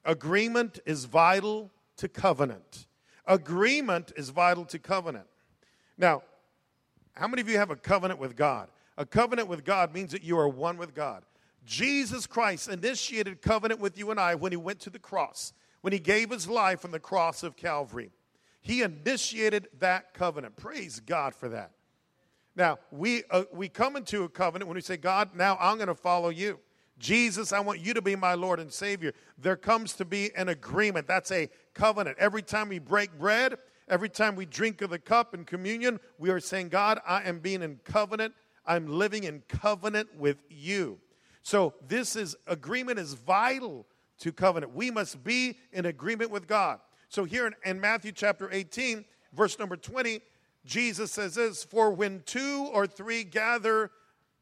agreement 0.05 0.79
is 0.87 1.07
vital 1.07 1.71
to 1.97 2.09
covenant. 2.09 2.87
Agreement 3.27 4.13
is 4.17 4.29
vital 4.31 4.65
to 4.67 4.79
covenant. 4.79 5.27
Now, 5.97 6.23
how 7.15 7.29
many 7.29 7.43
of 7.43 7.49
you 7.49 7.59
have 7.59 7.71
a 7.71 7.77
covenant 7.77 8.21
with 8.21 8.37
God? 8.37 8.69
A 8.99 9.07
covenant 9.07 9.49
with 9.49 9.65
God 9.65 9.95
means 9.95 10.13
that 10.13 10.23
you 10.23 10.39
are 10.39 10.49
one 10.49 10.77
with 10.77 10.95
God. 10.95 11.23
Jesus 11.65 12.27
Christ 12.27 12.69
initiated 12.69 13.41
covenant 13.41 13.81
with 13.81 13.97
you 13.97 14.11
and 14.11 14.19
I 14.19 14.35
when 14.35 14.53
he 14.53 14.57
went 14.57 14.81
to 14.81 14.91
the 14.91 14.99
cross, 14.99 15.53
when 15.83 15.93
he 15.93 15.99
gave 15.99 16.31
his 16.31 16.49
life 16.49 16.85
on 16.85 16.91
the 16.91 17.01
cross 17.01 17.43
of 17.43 17.57
Calvary. 17.57 18.11
He 18.61 18.83
initiated 18.83 19.69
that 19.81 20.15
covenant. 20.15 20.57
Praise 20.57 21.01
God 21.01 21.35
for 21.35 21.49
that. 21.51 21.73
Now, 22.55 22.79
we, 22.91 23.25
uh, 23.31 23.45
we 23.53 23.69
come 23.69 23.97
into 23.97 24.25
a 24.25 24.29
covenant 24.29 24.69
when 24.69 24.77
we 24.77 24.83
say, 24.83 24.97
God, 24.97 25.31
now 25.35 25.57
I'm 25.61 25.77
going 25.77 25.89
to 25.89 25.95
follow 25.95 26.29
you. 26.29 26.61
Jesus, 26.99 27.53
I 27.53 27.61
want 27.61 27.81
you 27.81 27.95
to 27.95 28.03
be 28.03 28.15
my 28.15 28.35
Lord 28.35 28.61
and 28.61 28.73
Savior. 28.73 29.13
There 29.39 29.57
comes 29.57 29.95
to 29.95 30.05
be 30.05 30.31
an 30.37 30.49
agreement. 30.49 31.09
That's 31.09 31.33
a 31.33 31.49
covenant. 31.75 32.19
Every 32.19 32.43
time 32.43 32.69
we 32.69 32.79
break 32.79 33.19
bread, 33.19 33.57
every 33.89 34.09
time 34.09 34.37
we 34.37 34.47
drink 34.47 34.83
of 34.83 34.91
the 34.91 34.99
cup 34.99 35.35
in 35.35 35.45
communion, 35.45 35.99
we 36.19 36.31
are 36.31 36.39
saying, 36.39 36.69
God, 36.69 37.01
I 37.07 37.23
am 37.23 37.41
being 37.41 37.63
in 37.63 37.81
covenant. 37.85 38.35
I'm 38.65 38.87
living 38.87 39.25
in 39.25 39.43
covenant 39.49 40.17
with 40.17 40.45
you. 40.49 41.01
So 41.43 41.75
this 41.89 42.15
is 42.15 42.37
agreement 42.47 43.01
is 43.01 43.15
vital 43.15 43.87
to 44.23 44.33
covenant. 44.33 44.73
We 44.73 44.91
must 44.91 45.23
be 45.25 45.59
in 45.73 45.87
agreement 45.87 46.31
with 46.31 46.47
God. 46.47 46.79
So 47.09 47.25
here 47.25 47.47
in, 47.47 47.55
in 47.65 47.81
Matthew 47.81 48.13
chapter 48.13 48.49
18, 48.51 49.05
verse 49.33 49.59
number 49.59 49.77
20, 49.77 50.21
Jesus 50.65 51.11
says 51.11 51.35
this, 51.35 51.65
for 51.65 51.91
when 51.91 52.23
two 52.25 52.71
or 52.73 52.87
three 52.87 53.25
gather 53.25 53.91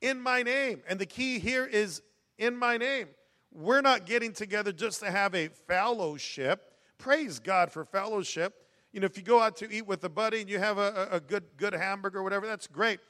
in 0.03 0.21
my 0.21 0.43
name, 0.43 0.83
and 0.87 0.99
the 0.99 1.07
key 1.07 1.39
here 1.39 1.65
is 1.65 2.03
in 2.39 2.57
my 2.57 2.77
name. 2.77 3.09
We're 3.53 3.81
not 3.81 4.05
getting 4.05 4.33
together 4.33 4.71
just 4.71 5.01
to 5.01 5.11
have 5.11 5.35
a 5.35 5.49
fellowship. 5.49 6.75
Praise 6.99 7.39
God 7.39 7.73
for 7.73 7.85
fellowship. 7.85 8.55
You 8.93 9.01
know, 9.01 9.07
if 9.07 9.17
you 9.17 9.23
go 9.23 9.41
out 9.41 9.57
to 9.59 9.73
eat 9.73 9.87
with 9.87 10.05
a 10.05 10.09
buddy 10.09 10.43
and 10.43 10.51
you 10.51 10.59
have 10.59 10.77
a, 10.77 11.09
a 11.11 11.21
good, 11.21 11.45
good 11.57 11.73
hamburger 11.73 12.19
or 12.19 12.23
whatever, 12.23 12.47
that's 12.47 12.67
great. 12.67 13.01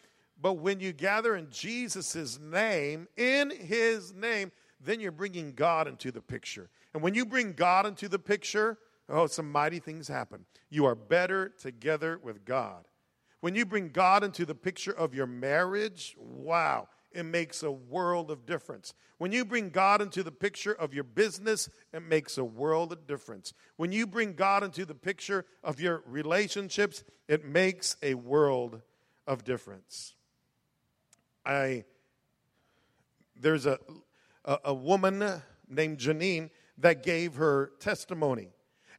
But 0.40 0.54
when 0.54 0.78
you 0.78 0.92
gather 0.92 1.36
in 1.36 1.48
Jesus' 1.50 2.38
name, 2.38 3.08
in 3.16 3.50
his 3.50 4.14
name, 4.14 4.52
then 4.82 5.00
you're 5.00 5.12
bringing 5.12 5.52
God 5.52 5.86
into 5.86 6.10
the 6.10 6.22
picture. 6.22 6.70
And 6.94 7.02
when 7.02 7.14
you 7.14 7.26
bring 7.26 7.52
God 7.52 7.86
into 7.86 8.08
the 8.08 8.18
picture, 8.18 8.78
oh, 9.08 9.26
some 9.26 9.50
mighty 9.50 9.78
things 9.78 10.08
happen. 10.08 10.46
You 10.70 10.86
are 10.86 10.94
better 10.94 11.48
together 11.48 12.18
with 12.22 12.44
God. 12.44 12.86
When 13.40 13.54
you 13.54 13.64
bring 13.64 13.90
God 13.90 14.22
into 14.22 14.44
the 14.44 14.54
picture 14.54 14.92
of 14.92 15.14
your 15.14 15.26
marriage, 15.26 16.14
wow, 16.18 16.88
it 17.12 17.24
makes 17.24 17.62
a 17.62 17.70
world 17.70 18.30
of 18.30 18.46
difference. 18.46 18.94
When 19.18 19.32
you 19.32 19.44
bring 19.44 19.70
God 19.70 20.00
into 20.00 20.22
the 20.22 20.32
picture 20.32 20.72
of 20.72 20.94
your 20.94 21.04
business, 21.04 21.68
it 21.92 22.02
makes 22.02 22.38
a 22.38 22.44
world 22.44 22.92
of 22.92 23.06
difference. 23.06 23.52
When 23.76 23.92
you 23.92 24.06
bring 24.06 24.34
God 24.34 24.62
into 24.62 24.84
the 24.84 24.94
picture 24.94 25.44
of 25.64 25.80
your 25.80 26.02
relationships, 26.06 27.02
it 27.28 27.44
makes 27.44 27.96
a 28.02 28.14
world 28.14 28.80
of 29.26 29.44
difference. 29.44 30.14
I 31.44 31.84
there's 33.36 33.64
a, 33.66 33.78
a, 34.44 34.58
a 34.66 34.74
woman 34.74 35.42
named 35.68 35.98
Janine 35.98 36.50
that 36.78 37.02
gave 37.02 37.34
her 37.36 37.72
testimony. 37.80 38.48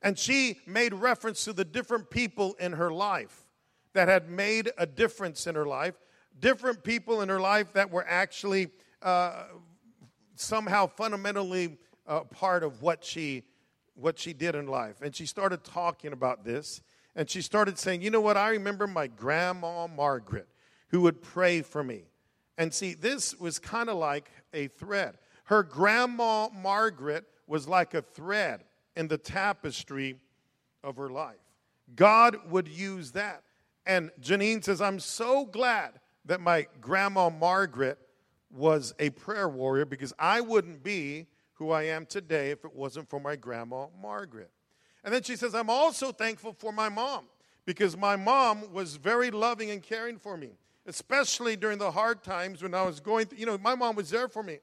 And 0.02 0.18
she 0.18 0.60
made 0.66 0.94
reference 0.94 1.44
to 1.46 1.54
the 1.54 1.66
different 1.66 2.10
people 2.10 2.56
in 2.60 2.74
her 2.74 2.92
life 2.92 3.46
that 3.94 4.08
had 4.08 4.30
made 4.30 4.72
a 4.78 4.86
difference 4.86 5.48
in 5.48 5.56
her 5.56 5.66
life 5.66 5.96
different 6.40 6.84
people 6.84 7.22
in 7.22 7.30
her 7.30 7.40
life 7.40 7.74
that 7.74 7.90
were 7.92 8.06
actually 8.08 8.70
uh, 9.02 9.44
somehow 10.36 10.88
fundamentally 10.88 11.78
uh, 12.08 12.22
part 12.22 12.64
of 12.64 12.82
what 12.82 13.04
she 13.04 13.44
what 13.94 14.18
she 14.18 14.34
did 14.34 14.56
in 14.56 14.68
life. 14.68 15.02
And 15.02 15.16
she 15.16 15.26
started 15.26 15.64
talking 15.64 16.14
about 16.14 16.44
this, 16.44 16.82
and 17.16 17.30
she 17.30 17.42
started 17.42 17.78
saying, 17.78 18.02
"You 18.02 18.10
know 18.10 18.22
what? 18.22 18.38
I 18.38 18.50
remember 18.50 18.88
my 18.88 19.08
grandma 19.08 19.88
Margaret, 19.88 20.48
who 20.90 21.02
would 21.02 21.22
pray 21.22 21.62
for 21.62 21.84
me." 21.84 22.04
And 22.58 22.74
see, 22.74 22.94
this 22.94 23.40
was 23.40 23.60
kind 23.60 23.90
of 23.90 23.98
like 23.98 24.30
a 24.54 24.68
thread. 24.68 25.18
Her 25.52 25.64
grandma 25.64 26.48
Margaret 26.48 27.26
was 27.46 27.68
like 27.68 27.94
a 27.94 28.02
thread 28.02 28.64
in 28.96 29.10
the 29.10 29.18
tapestry 29.18 30.16
of 30.82 30.96
her 30.96 31.10
life. 31.10 31.36
God 31.94 32.38
would 32.50 32.70
use 32.70 33.12
that. 33.12 33.44
And 33.86 34.12
Janine 34.22 34.64
says, 34.64 34.80
I'm 34.80 34.98
so 34.98 35.46
glad 35.46 36.00
that 36.24 36.40
my 36.40 36.68
grandma 36.80 37.30
Margaret 37.30 38.00
was 38.50 38.94
a 38.98 39.10
prayer 39.10 39.50
warrior 39.50 39.84
because 39.84 40.14
I 40.18 40.40
wouldn't 40.40 40.84
be 40.84 41.28
who 41.56 41.72
I 41.72 41.84
am 41.84 42.06
today 42.06 42.52
if 42.52 42.64
it 42.64 42.74
wasn't 42.74 43.10
for 43.10 43.20
my 43.20 43.36
grandma 43.36 43.88
Margaret. 44.02 44.52
And 45.04 45.14
then 45.14 45.22
she 45.22 45.36
says, 45.36 45.54
I'm 45.54 45.70
also 45.70 46.14
thankful 46.14 46.54
for 46.54 46.72
my 46.72 46.88
mom 46.88 47.26
because 47.66 47.98
my 47.98 48.16
mom 48.16 48.72
was 48.72 48.96
very 48.96 49.32
loving 49.32 49.70
and 49.70 49.84
caring 49.84 50.18
for 50.18 50.38
me, 50.38 50.52
especially 50.86 51.58
during 51.58 51.78
the 51.78 51.92
hard 51.92 52.24
times 52.24 52.64
when 52.64 52.74
I 52.74 52.84
was 52.84 53.02
going 53.02 53.26
through, 53.26 53.40
you 53.40 53.46
know, 53.46 53.58
my 53.58 53.76
mom 53.76 53.98
was 53.98 54.10
there 54.12 54.30
for 54.30 54.44
me. 54.44 54.60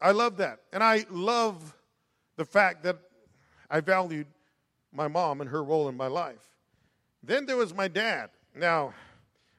I 0.00 0.12
love 0.12 0.38
that. 0.38 0.60
And 0.72 0.82
I 0.82 1.04
love 1.10 1.76
the 2.36 2.44
fact 2.44 2.82
that 2.84 2.98
I 3.70 3.80
valued 3.80 4.26
my 4.92 5.08
mom 5.08 5.40
and 5.40 5.50
her 5.50 5.62
role 5.62 5.88
in 5.88 5.96
my 5.96 6.06
life. 6.06 6.48
Then 7.22 7.46
there 7.46 7.56
was 7.56 7.74
my 7.74 7.88
dad. 7.88 8.30
Now, 8.54 8.94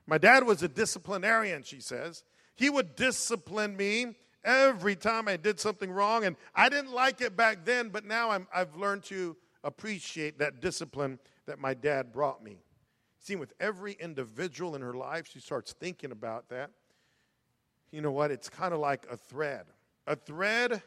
my 0.07 0.17
dad 0.17 0.43
was 0.43 0.63
a 0.63 0.67
disciplinarian, 0.67 1.63
she 1.63 1.79
says. 1.79 2.23
He 2.55 2.69
would 2.69 2.95
discipline 2.95 3.77
me 3.77 4.15
every 4.43 4.95
time 4.95 5.27
I 5.27 5.37
did 5.37 5.59
something 5.59 5.91
wrong, 5.91 6.25
and 6.25 6.35
I 6.55 6.69
didn't 6.69 6.91
like 6.91 7.21
it 7.21 7.37
back 7.37 7.63
then, 7.63 7.89
but 7.89 8.05
now 8.05 8.31
i 8.31 8.39
have 8.51 8.75
learned 8.75 9.03
to 9.03 9.37
appreciate 9.63 10.39
that 10.39 10.59
discipline 10.59 11.19
that 11.45 11.59
my 11.59 11.73
dad 11.73 12.11
brought 12.11 12.43
me. 12.43 12.57
See, 13.19 13.35
with 13.35 13.53
every 13.59 13.93
individual 13.93 14.75
in 14.75 14.81
her 14.81 14.95
life, 14.95 15.29
she 15.31 15.39
starts 15.39 15.73
thinking 15.73 16.11
about 16.11 16.49
that. 16.49 16.71
You 17.91 18.01
know 18.01 18.11
what? 18.11 18.31
It's 18.31 18.49
kind 18.49 18.73
of 18.73 18.79
like 18.79 19.05
a 19.11 19.17
thread. 19.17 19.65
A 20.07 20.15
thread 20.15 20.81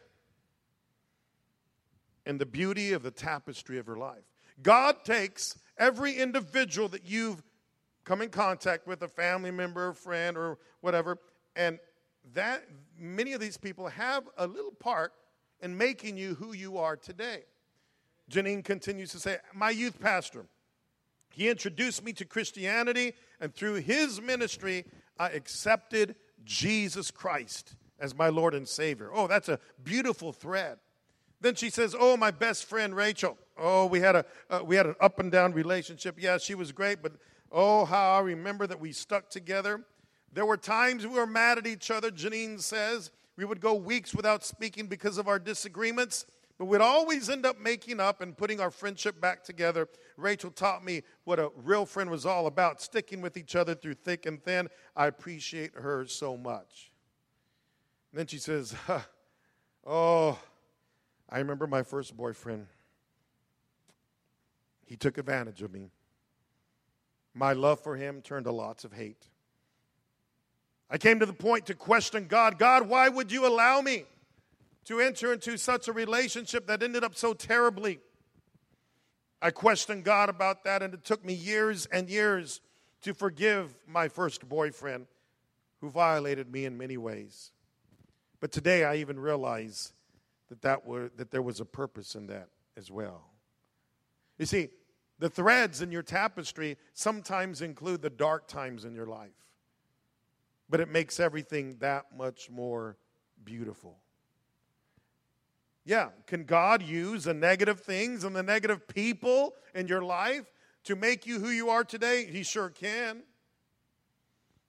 in 2.27 2.39
the 2.39 2.47
beauty 2.47 2.93
of 2.93 3.03
the 3.03 3.11
tapestry 3.11 3.79
of 3.79 3.87
her 3.87 3.97
life. 3.97 4.25
God 4.63 5.05
takes 5.05 5.59
every 5.79 6.15
individual 6.15 6.89
that 6.89 7.05
you've 7.05 7.43
come 8.05 8.23
in 8.23 8.29
contact 8.29 8.87
with 8.87 9.03
a 9.03 9.09
family 9.09 9.51
member, 9.51 9.89
a 9.89 9.95
friend, 9.95 10.37
or 10.37 10.59
whatever, 10.81 11.19
and 11.57 11.79
that 12.35 12.65
many 12.99 13.33
of 13.33 13.41
these 13.41 13.57
people 13.57 13.89
have 13.89 14.25
a 14.39 14.47
little 14.47 14.73
part 14.73 15.13
in 15.61 15.77
making 15.77 16.17
you 16.17 16.35
who 16.35 16.53
you 16.53 16.79
are 16.79 16.97
today. 16.97 17.43
Janine 18.31 18.65
continues 18.65 19.11
to 19.13 19.19
say, 19.19 19.39
My 19.55 19.71
youth 19.71 20.01
pastor, 20.01 20.47
he 21.31 21.49
introduced 21.49 22.05
me 22.05 22.13
to 22.15 22.25
Christianity, 22.25 23.15
and 23.41 23.55
through 23.55 23.75
his 23.75 24.21
ministry, 24.21 24.85
I 25.19 25.31
accepted 25.31 26.17
Jesus 26.45 27.11
Christ 27.11 27.75
as 28.05 28.15
my 28.15 28.29
Lord 28.29 28.55
and 28.55 28.69
Savior. 28.69 29.11
Oh, 29.13 29.27
that's 29.27 29.49
a 29.49 29.59
beautiful 29.83 30.31
thread. 30.31 30.77
Then 31.41 31.55
she 31.55 31.71
says, 31.71 31.97
"Oh, 31.99 32.17
my 32.17 32.31
best 32.31 32.67
friend 32.67 32.95
Rachel. 32.95 33.39
Oh, 33.57 33.87
we 33.87 34.01
had 34.01 34.15
a 34.15 34.25
uh, 34.51 34.61
we 34.63 34.77
had 34.77 34.87
an 34.87 34.95
up 35.01 35.19
and 35.19 35.33
down 35.33 35.55
relationship. 35.55 36.17
Yeah, 36.19 36.37
she 36.37 36.55
was 36.55 36.71
great, 36.71 37.03
but 37.03 37.13
oh, 37.51 37.87
how 37.87 38.19
I 38.19 38.21
remember 38.21 38.67
that 38.67 38.79
we 38.79 38.93
stuck 38.93 39.31
together. 39.31 39.85
There 40.33 40.45
were 40.45 40.59
times 40.59 41.07
we 41.07 41.15
were 41.15 41.27
mad 41.27 41.59
at 41.59 41.67
each 41.67 41.91
other." 41.91 42.11
Janine 42.11 42.61
says, 42.61 43.11
"We 43.37 43.47
would 43.47 43.61
go 43.61 43.75
weeks 43.75 44.15
without 44.15 44.45
speaking 44.45 44.87
because 44.87 45.17
of 45.19 45.27
our 45.27 45.39
disagreements." 45.39 46.27
But 46.57 46.67
we'd 46.67 46.81
always 46.81 47.29
end 47.29 47.45
up 47.45 47.59
making 47.59 47.99
up 47.99 48.21
and 48.21 48.37
putting 48.37 48.61
our 48.61 48.71
friendship 48.71 49.21
back 49.21 49.43
together. 49.43 49.89
Rachel 50.17 50.53
taught 50.53 50.85
me 50.85 51.03
what 51.25 51.41
a 51.41 51.51
real 51.57 51.85
friend 51.85 52.09
was 52.09 52.25
all 52.25 52.47
about, 52.47 52.81
sticking 52.81 53.21
with 53.21 53.37
each 53.37 53.57
other 53.57 53.75
through 53.75 53.95
thick 53.95 54.25
and 54.25 54.41
thin. 54.41 54.69
I 54.95 55.09
appreciate 55.09 55.73
her 55.75 56.07
so 56.07 56.37
much. 56.37 56.93
And 58.15 58.21
then 58.21 58.27
she 58.29 58.39
says, 58.39 58.73
Oh, 59.85 60.39
I 61.29 61.39
remember 61.39 61.67
my 61.67 61.83
first 61.83 62.17
boyfriend. 62.17 62.69
He 64.87 64.95
took 64.95 65.19
advantage 65.19 65.63
of 65.63 65.73
me. 65.73 65.91
My 67.35 67.55
love 67.55 67.81
for 67.81 67.97
him 67.97 68.23
turned 68.23 68.45
to 68.45 68.53
lots 68.53 68.85
of 68.85 68.93
hate. 68.93 69.27
I 70.89 70.97
came 70.97 71.19
to 71.19 71.27
the 71.27 71.33
point 71.33 71.67
to 71.67 71.75
question 71.75 72.29
God 72.29 72.57
God, 72.57 72.89
why 72.89 73.09
would 73.09 73.33
you 73.33 73.49
allow 73.49 73.81
me 73.81 74.05
to 74.85 75.01
enter 75.01 75.33
into 75.33 75.57
such 75.57 75.89
a 75.89 75.93
relationship 75.93 76.69
that 76.69 76.85
ended 76.85 77.03
up 77.03 77.17
so 77.17 77.35
terribly? 77.35 77.99
I 79.43 79.51
questioned 79.51 80.05
God 80.05 80.29
about 80.29 80.63
that, 80.63 80.85
and 80.85 80.95
it 80.95 81.05
took 81.05 81.25
me 81.25 81.35
years 81.35 81.87
and 81.87 82.09
years 82.09 82.61
to 83.03 83.13
forgive 83.13 83.75
my 83.89 84.07
first 84.07 84.49
boyfriend 84.49 85.09
who 85.81 85.91
violated 85.91 86.53
me 86.53 86.65
in 86.65 86.79
many 86.79 86.97
ways. 86.97 87.51
But 88.41 88.53
today 88.53 88.85
I 88.85 88.97
even 88.97 89.19
realize 89.19 89.93
that, 90.49 90.63
that, 90.63 90.87
were, 90.87 91.11
that 91.17 91.31
there 91.31 91.43
was 91.43 91.61
a 91.61 91.65
purpose 91.65 92.15
in 92.15 92.27
that 92.29 92.49
as 92.77 92.91
well. 92.91 93.31
You 94.39 94.47
see, 94.47 94.69
the 95.19 95.31
threads 95.31 95.81
in 95.81 95.93
your 95.93 96.03
tapestry 96.03 96.77
sometimes 96.93 97.63
include 97.63 98.03
the 98.03 98.11
dark 98.11 98.49
times 98.49 98.85
in 98.85 98.95
your 98.95 99.07
life, 99.07 99.31
but 100.69 100.81
it 100.81 100.89
makes 100.89 101.21
everything 101.21 101.77
that 101.79 102.07
much 102.17 102.51
more 102.51 102.97
beautiful. 103.45 103.99
Yeah, 105.85 106.09
can 106.27 106.45
God 106.45 106.83
use 106.83 107.25
the 107.25 107.35
negative 107.35 107.81
things 107.81 108.25
and 108.25 108.35
the 108.35 108.43
negative 108.43 108.89
people 108.89 109.55
in 109.75 109.87
your 109.87 110.03
life 110.03 110.47
to 110.85 110.97
make 110.97 111.27
you 111.27 111.39
who 111.39 111.51
you 111.51 111.69
are 111.69 111.85
today? 111.85 112.25
He 112.25 112.43
sure 112.43 112.71
can. 112.71 113.23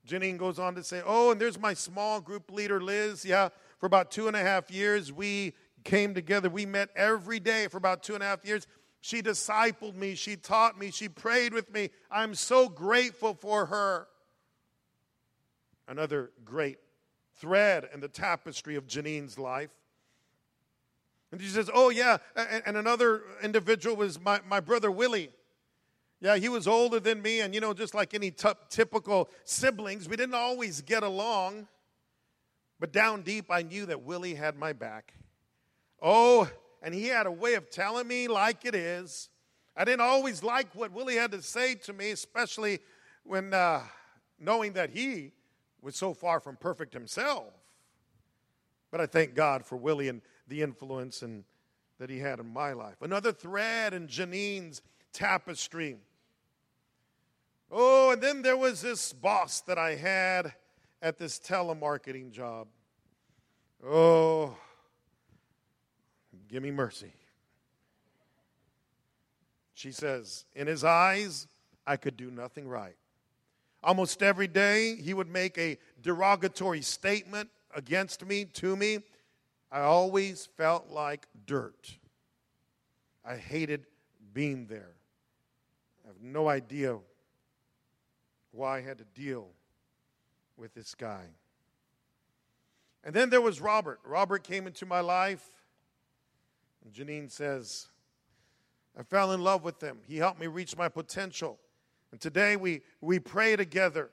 Janine 0.07 0.37
goes 0.37 0.59
on 0.59 0.75
to 0.75 0.83
say, 0.83 1.01
Oh, 1.05 1.31
and 1.31 1.41
there's 1.41 1.59
my 1.59 1.73
small 1.73 2.21
group 2.21 2.51
leader, 2.51 2.81
Liz. 2.81 3.25
Yeah, 3.25 3.49
for 3.79 3.85
about 3.85 4.11
two 4.11 4.27
and 4.27 4.35
a 4.35 4.41
half 4.41 4.69
years, 4.71 5.11
we 5.11 5.53
came 5.83 6.13
together. 6.13 6.49
We 6.49 6.65
met 6.65 6.89
every 6.95 7.39
day 7.39 7.67
for 7.67 7.77
about 7.77 8.03
two 8.03 8.13
and 8.13 8.23
a 8.23 8.25
half 8.25 8.45
years. 8.45 8.67
She 9.01 9.21
discipled 9.21 9.95
me, 9.95 10.15
she 10.15 10.35
taught 10.35 10.79
me, 10.79 10.89
she 10.89 11.07
prayed 11.07 11.53
with 11.53 11.71
me. 11.71 11.91
I'm 12.09 12.33
so 12.33 12.67
grateful 12.67 13.35
for 13.35 13.67
her. 13.67 14.07
Another 15.87 16.31
great 16.43 16.79
thread 17.35 17.87
in 17.93 17.99
the 17.99 18.07
tapestry 18.07 18.75
of 18.75 18.87
Janine's 18.87 19.37
life. 19.37 19.69
And 21.31 21.41
she 21.41 21.47
says, 21.47 21.69
Oh, 21.73 21.89
yeah. 21.89 22.17
And, 22.35 22.77
another 22.77 23.21
individual 23.43 23.95
was 23.95 24.19
my, 24.19 24.39
my 24.47 24.59
brother 24.59 24.89
Willie. 24.89 25.29
Yeah, 26.25 26.37
he 26.37 26.49
was 26.49 26.67
older 26.67 26.99
than 26.99 27.21
me, 27.21 27.41
and 27.41 27.53
you 27.53 27.61
know, 27.61 27.71
just 27.71 27.93
like 27.93 28.15
any 28.15 28.31
t- 28.31 28.49
typical 28.67 29.29
siblings, 29.43 30.09
we 30.09 30.15
didn't 30.15 30.33
always 30.33 30.81
get 30.81 31.03
along. 31.03 31.67
But 32.79 32.91
down 32.91 33.21
deep, 33.21 33.45
I 33.51 33.61
knew 33.61 33.85
that 33.85 34.01
Willie 34.01 34.33
had 34.33 34.57
my 34.57 34.73
back. 34.73 35.13
Oh, 36.01 36.49
and 36.81 36.95
he 36.95 37.05
had 37.05 37.27
a 37.27 37.31
way 37.31 37.53
of 37.53 37.69
telling 37.69 38.07
me 38.07 38.27
like 38.27 38.65
it 38.65 38.73
is. 38.73 39.29
I 39.77 39.85
didn't 39.85 40.01
always 40.01 40.41
like 40.41 40.73
what 40.73 40.91
Willie 40.91 41.15
had 41.15 41.29
to 41.29 41.43
say 41.43 41.75
to 41.75 41.93
me, 41.93 42.09
especially 42.09 42.79
when 43.23 43.53
uh, 43.53 43.83
knowing 44.39 44.73
that 44.73 44.89
he 44.89 45.31
was 45.79 45.95
so 45.95 46.15
far 46.15 46.39
from 46.39 46.55
perfect 46.55 46.91
himself. 46.91 47.53
But 48.89 48.99
I 48.99 49.05
thank 49.05 49.35
God 49.35 49.63
for 49.63 49.75
Willie 49.75 50.09
and 50.09 50.23
the 50.47 50.63
influence 50.63 51.21
and, 51.21 51.43
that 51.99 52.09
he 52.09 52.17
had 52.17 52.39
in 52.39 52.51
my 52.51 52.73
life. 52.73 53.03
Another 53.03 53.31
thread 53.31 53.93
in 53.93 54.07
Janine's 54.07 54.81
tapestry. 55.13 55.97
Oh, 57.71 58.11
and 58.11 58.21
then 58.21 58.41
there 58.41 58.57
was 58.57 58.81
this 58.81 59.11
boss 59.13 59.61
that 59.61 59.77
I 59.77 59.95
had 59.95 60.53
at 61.01 61.17
this 61.17 61.39
telemarketing 61.39 62.31
job. 62.31 62.67
Oh, 63.85 64.55
Give 66.47 66.63
me 66.63 66.71
mercy. 66.71 67.11
She 69.73 69.91
says, 69.91 70.45
In 70.55 70.67
his 70.67 70.83
eyes, 70.83 71.47
I 71.85 71.97
could 71.97 72.15
do 72.15 72.31
nothing 72.31 72.67
right. 72.67 72.95
Almost 73.83 74.23
every 74.23 74.47
day, 74.47 74.95
he 74.95 75.13
would 75.13 75.29
make 75.29 75.57
a 75.57 75.77
derogatory 76.01 76.81
statement 76.81 77.49
against 77.75 78.25
me, 78.25 78.45
to 78.45 78.75
me. 78.75 78.99
I 79.71 79.81
always 79.81 80.47
felt 80.55 80.89
like 80.89 81.27
dirt. 81.45 81.97
I 83.25 83.35
hated 83.35 83.85
being 84.33 84.67
there. 84.67 84.93
I 86.03 86.07
have 86.07 86.21
no 86.21 86.47
idea 86.47 86.97
why 88.55 88.77
I 88.77 88.81
had 88.81 88.97
to 88.97 89.05
deal 89.13 89.49
with 90.57 90.73
this 90.73 90.95
guy. 90.95 91.25
And 93.03 93.13
then 93.13 93.29
there 93.29 93.41
was 93.41 93.61
Robert. 93.61 93.99
Robert 94.03 94.43
came 94.43 94.65
into 94.65 94.85
my 94.85 95.01
life 95.01 95.51
and 96.83 96.93
Janine 96.93 97.31
says, 97.31 97.87
I 98.97 99.03
fell 99.03 99.33
in 99.33 99.41
love 99.41 99.63
with 99.63 99.81
him. 99.81 99.97
He 100.07 100.17
helped 100.17 100.39
me 100.39 100.47
reach 100.47 100.77
my 100.77 100.89
potential. 100.89 101.59
And 102.11 102.21
today 102.21 102.55
we, 102.55 102.81
we 103.01 103.19
pray 103.19 103.55
together. 103.55 104.09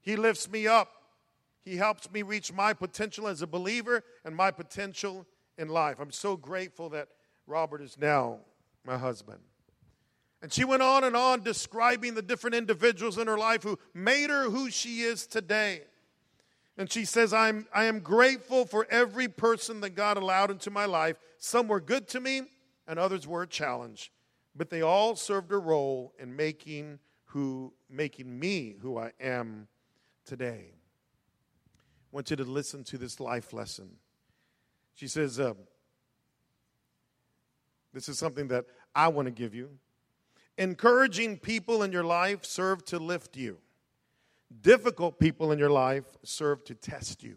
He 0.00 0.16
lifts 0.16 0.50
me 0.50 0.66
up. 0.66 0.90
He 1.64 1.76
helps 1.76 2.10
me 2.10 2.22
reach 2.22 2.52
my 2.52 2.72
potential 2.72 3.28
as 3.28 3.42
a 3.42 3.46
believer 3.46 4.02
and 4.24 4.34
my 4.34 4.50
potential 4.50 5.26
in 5.56 5.68
life. 5.68 5.98
I'm 6.00 6.10
so 6.10 6.36
grateful 6.36 6.88
that 6.90 7.08
Robert 7.46 7.82
is 7.82 7.96
now 7.98 8.38
my 8.84 8.98
husband. 8.98 9.40
And 10.40 10.52
she 10.52 10.64
went 10.64 10.82
on 10.82 11.04
and 11.04 11.16
on 11.16 11.42
describing 11.42 12.14
the 12.14 12.22
different 12.22 12.54
individuals 12.54 13.18
in 13.18 13.26
her 13.26 13.38
life 13.38 13.62
who 13.62 13.78
made 13.92 14.30
her 14.30 14.44
who 14.44 14.70
she 14.70 15.00
is 15.00 15.26
today. 15.26 15.82
And 16.76 16.90
she 16.90 17.04
says, 17.04 17.32
I'm, 17.32 17.66
I 17.74 17.84
am 17.84 17.98
grateful 17.98 18.64
for 18.64 18.86
every 18.88 19.26
person 19.26 19.80
that 19.80 19.90
God 19.90 20.16
allowed 20.16 20.52
into 20.52 20.70
my 20.70 20.84
life. 20.84 21.16
Some 21.38 21.66
were 21.66 21.80
good 21.80 22.06
to 22.08 22.20
me, 22.20 22.42
and 22.86 23.00
others 23.00 23.26
were 23.26 23.42
a 23.42 23.48
challenge. 23.48 24.12
But 24.54 24.70
they 24.70 24.82
all 24.82 25.16
served 25.16 25.50
a 25.50 25.58
role 25.58 26.14
in 26.20 26.36
making, 26.36 27.00
who, 27.24 27.72
making 27.90 28.38
me 28.38 28.76
who 28.80 28.96
I 28.96 29.10
am 29.20 29.66
today. 30.24 30.66
I 30.70 32.12
want 32.12 32.30
you 32.30 32.36
to 32.36 32.44
listen 32.44 32.84
to 32.84 32.98
this 32.98 33.18
life 33.18 33.52
lesson. 33.52 33.90
She 34.94 35.08
says, 35.08 35.40
uh, 35.40 35.54
This 37.92 38.08
is 38.08 38.18
something 38.18 38.46
that 38.48 38.66
I 38.94 39.08
want 39.08 39.26
to 39.26 39.32
give 39.32 39.52
you. 39.52 39.70
Encouraging 40.58 41.38
people 41.38 41.84
in 41.84 41.92
your 41.92 42.02
life 42.02 42.44
serve 42.44 42.84
to 42.86 42.98
lift 42.98 43.36
you. 43.36 43.58
Difficult 44.60 45.20
people 45.20 45.52
in 45.52 45.58
your 45.58 45.70
life 45.70 46.04
serve 46.24 46.64
to 46.64 46.74
test 46.74 47.22
you. 47.22 47.36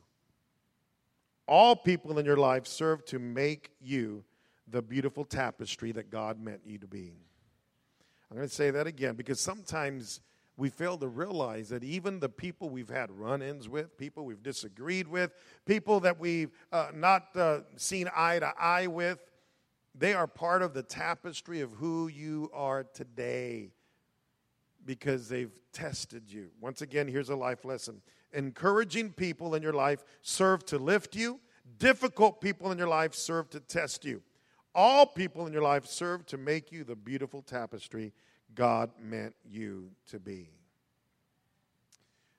All 1.48 1.76
people 1.76 2.18
in 2.18 2.26
your 2.26 2.38
life 2.38 2.66
serve 2.66 3.06
to 3.06 3.20
make 3.20 3.72
you 3.80 4.24
the 4.68 4.82
beautiful 4.82 5.24
tapestry 5.24 5.92
that 5.92 6.10
God 6.10 6.40
meant 6.40 6.62
you 6.66 6.80
to 6.80 6.88
be. 6.88 7.14
I'm 8.30 8.38
going 8.38 8.48
to 8.48 8.54
say 8.54 8.72
that 8.72 8.88
again 8.88 9.16
because 9.16 9.40
sometimes 9.40 10.22
we 10.58 10.70
fail 10.70 10.98
to 10.98 11.08
realize 11.08 11.70
that 11.70 11.84
even 11.84 12.20
the 12.20 12.30
people 12.30 12.70
we've 12.70 12.90
had 12.90 13.12
run 13.12 13.42
ins 13.42 13.70
with, 13.70 13.98
people 13.98 14.26
we've 14.26 14.42
disagreed 14.42 15.08
with, 15.08 15.32
people 15.66 16.00
that 16.00 16.20
we've 16.20 16.52
uh, 16.72 16.88
not 16.94 17.36
uh, 17.36 17.60
seen 17.76 18.10
eye 18.16 18.40
to 18.40 18.52
eye 18.60 18.88
with, 18.88 19.20
they 19.94 20.14
are 20.14 20.28
part 20.28 20.62
of 20.62 20.74
the 20.74 20.84
tapestry 20.84 21.62
of 21.62 21.72
who 21.74 22.08
you 22.08 22.50
are 22.54 22.84
today 22.84 23.72
because 24.86 25.30
they've 25.30 25.52
tested 25.74 26.24
you. 26.28 26.50
Once 26.60 26.82
again, 26.82 27.08
here's 27.08 27.30
a 27.30 27.36
life 27.36 27.66
lesson. 27.66 28.02
Encouraging 28.34 29.12
people 29.12 29.56
in 29.56 29.62
your 29.62 29.74
life 29.74 30.04
serve 30.22 30.66
to 30.68 30.78
lift 30.78 31.16
you. 31.16 31.40
Difficult 31.78 32.42
people 32.42 32.72
in 32.72 32.78
your 32.78 32.88
life 32.88 33.14
serve 33.14 33.50
to 33.50 33.60
test 33.60 34.06
you. 34.06 34.22
All 34.74 35.06
people 35.06 35.48
in 35.48 35.54
your 35.54 35.62
life 35.62 35.86
serve 35.86 36.26
to 36.28 36.38
make 36.38 36.72
you 36.72 36.84
the 36.84 36.96
beautiful 36.96 37.42
tapestry 37.42 38.14
God 38.56 38.92
meant 39.00 39.36
you 39.46 39.92
to 40.10 40.20
be. 40.20 40.50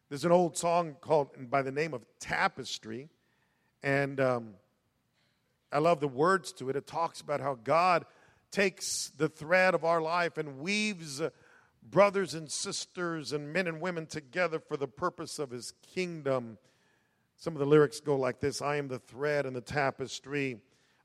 There's 0.09 0.25
an 0.25 0.33
old 0.33 0.57
song 0.57 0.97
called 1.01 1.29
by 1.51 1.63
the 1.63 1.73
name 1.73 1.95
of 1.95 2.05
Tapestry, 2.21 3.09
and 3.83 4.21
um, 4.21 4.55
I 5.73 5.79
love 5.79 6.01
the 6.01 6.09
words 6.09 6.53
to 6.55 6.69
it. 6.69 6.77
It 6.77 6.87
talks 6.87 7.21
about 7.21 7.41
how 7.41 7.55
God 7.55 8.05
takes 8.51 9.11
the 9.17 9.29
thread 9.29 9.75
of 9.75 9.85
our 9.85 10.01
life 10.01 10.37
and 10.37 10.59
weaves 10.59 11.21
brothers 11.91 12.35
and 12.35 12.51
sisters 12.51 13.33
and 13.33 13.53
men 13.53 13.67
and 13.67 13.81
women 13.81 14.07
together 14.07 14.61
for 14.61 14.77
the 14.77 14.87
purpose 14.87 15.39
of 15.39 15.51
his 15.51 15.73
kingdom. 15.95 16.59
Some 17.37 17.55
of 17.55 17.61
the 17.61 17.67
lyrics 17.67 18.01
go 18.01 18.17
like 18.17 18.41
this 18.41 18.63
I 18.63 18.77
am 18.77 18.89
the 18.89 18.99
thread 18.99 19.47
and 19.47 19.57
the 19.57 19.61
tapestry. 19.61 20.59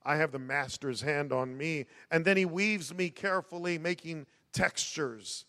I 0.06 0.17
have 0.17 0.32
the 0.32 0.39
master's 0.39 1.01
hand 1.01 1.34
on 1.34 1.58
me. 1.58 1.86
And 2.12 2.23
then 2.23 2.38
he 2.38 2.45
weaves 2.45 2.93
me 2.93 3.10
carefully, 3.10 3.77
making 3.77 4.25
textures 4.53 5.45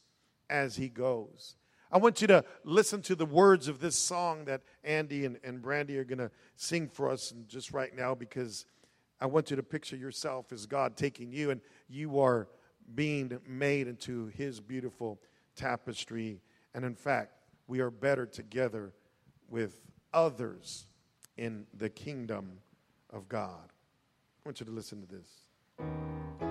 as 0.50 0.76
he 0.76 0.88
goes. 0.88 1.56
I 1.92 1.98
want 1.98 2.20
you 2.20 2.26
to 2.26 2.44
listen 2.64 3.00
to 3.02 3.14
the 3.14 3.24
words 3.24 3.68
of 3.68 3.80
this 3.80 3.96
song 3.96 4.44
that 4.46 4.62
Andy 4.82 5.24
and, 5.24 5.38
and 5.44 5.62
Brandy 5.62 5.96
are 5.98 6.04
going 6.04 6.18
to 6.18 6.30
sing 6.56 6.88
for 6.88 7.08
us 7.08 7.32
just 7.46 7.72
right 7.72 7.94
now 7.94 8.14
because 8.14 8.66
I 9.20 9.26
want 9.26 9.50
you 9.50 9.56
to 9.56 9.62
picture 9.62 9.96
yourself 9.96 10.52
as 10.52 10.66
God 10.66 10.96
taking 10.96 11.32
you 11.32 11.50
and 11.50 11.60
you 11.88 12.20
are 12.20 12.48
being 12.94 13.38
made 13.46 13.88
into 13.88 14.26
his 14.28 14.60
beautiful 14.60 15.20
tapestry. 15.56 16.40
And 16.74 16.84
in 16.84 16.94
fact, 16.94 17.32
we 17.66 17.80
are 17.80 17.90
better 17.90 18.26
together 18.26 18.92
with 19.48 19.80
others 20.12 20.86
in 21.36 21.66
the 21.74 21.88
kingdom 21.88 22.58
of 23.10 23.28
God. 23.28 23.66
I 23.68 24.48
want 24.48 24.60
you 24.60 24.66
to 24.66 24.72
listen 24.72 25.00
to 25.02 25.06
this. 25.06 26.47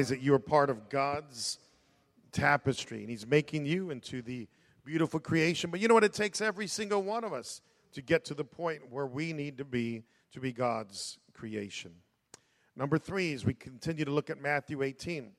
Realize 0.00 0.08
that 0.08 0.22
you 0.24 0.32
are 0.32 0.38
part 0.38 0.70
of 0.70 0.88
God's 0.88 1.58
tapestry 2.32 3.00
and 3.00 3.10
He's 3.10 3.26
making 3.26 3.66
you 3.66 3.90
into 3.90 4.22
the 4.22 4.48
beautiful 4.84 5.20
creation? 5.20 5.70
But 5.70 5.80
you 5.80 5.88
know 5.88 5.94
what? 5.94 6.04
It 6.04 6.14
takes 6.14 6.40
every 6.40 6.66
single 6.66 7.02
one 7.02 7.22
of 7.22 7.34
us 7.34 7.60
to 7.92 8.00
get 8.00 8.24
to 8.26 8.34
the 8.34 8.44
point 8.44 8.90
where 8.90 9.06
we 9.06 9.32
need 9.34 9.58
to 9.58 9.64
be 9.64 10.04
to 10.32 10.40
be 10.40 10.52
God's 10.52 11.18
creation. 11.34 11.92
Number 12.76 12.98
three, 12.98 13.34
as 13.34 13.44
we 13.44 13.52
continue 13.52 14.04
to 14.04 14.10
look 14.10 14.30
at 14.30 14.40
Matthew 14.40 14.82
18, 14.82 15.32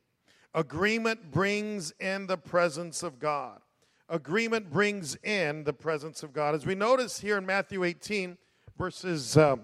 agreement 0.54 1.32
brings 1.32 1.94
in 2.00 2.28
the 2.28 2.38
presence 2.38 3.02
of 3.02 3.18
God. 3.18 3.62
Agreement 4.10 4.70
brings 4.70 5.16
in 5.24 5.64
the 5.64 5.74
presence 5.74 6.22
of 6.22 6.34
God. 6.34 6.54
As 6.54 6.66
we 6.66 6.76
notice 6.76 7.20
here 7.20 7.38
in 7.38 7.46
Matthew 7.46 7.86
18, 7.86 8.38
verses 8.78 9.38
uh, 9.38 9.56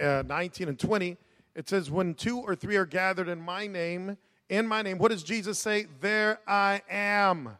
uh, 0.00 0.24
19 0.26 0.68
and 0.68 0.78
20, 0.78 1.16
it 1.54 1.68
says, 1.68 1.90
When 1.90 2.14
two 2.14 2.38
or 2.38 2.54
three 2.54 2.76
are 2.76 2.86
gathered 2.86 3.28
in 3.28 3.40
my 3.40 3.66
name, 3.66 4.16
in 4.48 4.66
my 4.66 4.82
name, 4.82 4.98
what 4.98 5.10
does 5.10 5.22
Jesus 5.22 5.58
say? 5.58 5.86
There 6.00 6.38
I 6.46 6.82
am. 6.90 7.56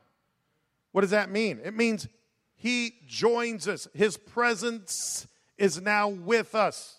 What 0.93 1.03
does 1.03 1.11
that 1.11 1.31
mean? 1.31 1.61
It 1.65 1.75
means 1.75 2.09
he 2.55 2.95
joins 3.07 3.67
us, 3.67 3.89
his 3.95 4.17
presence 4.17 5.27
is 5.59 5.81
now 5.81 6.09
with 6.09 6.55
us. 6.55 6.99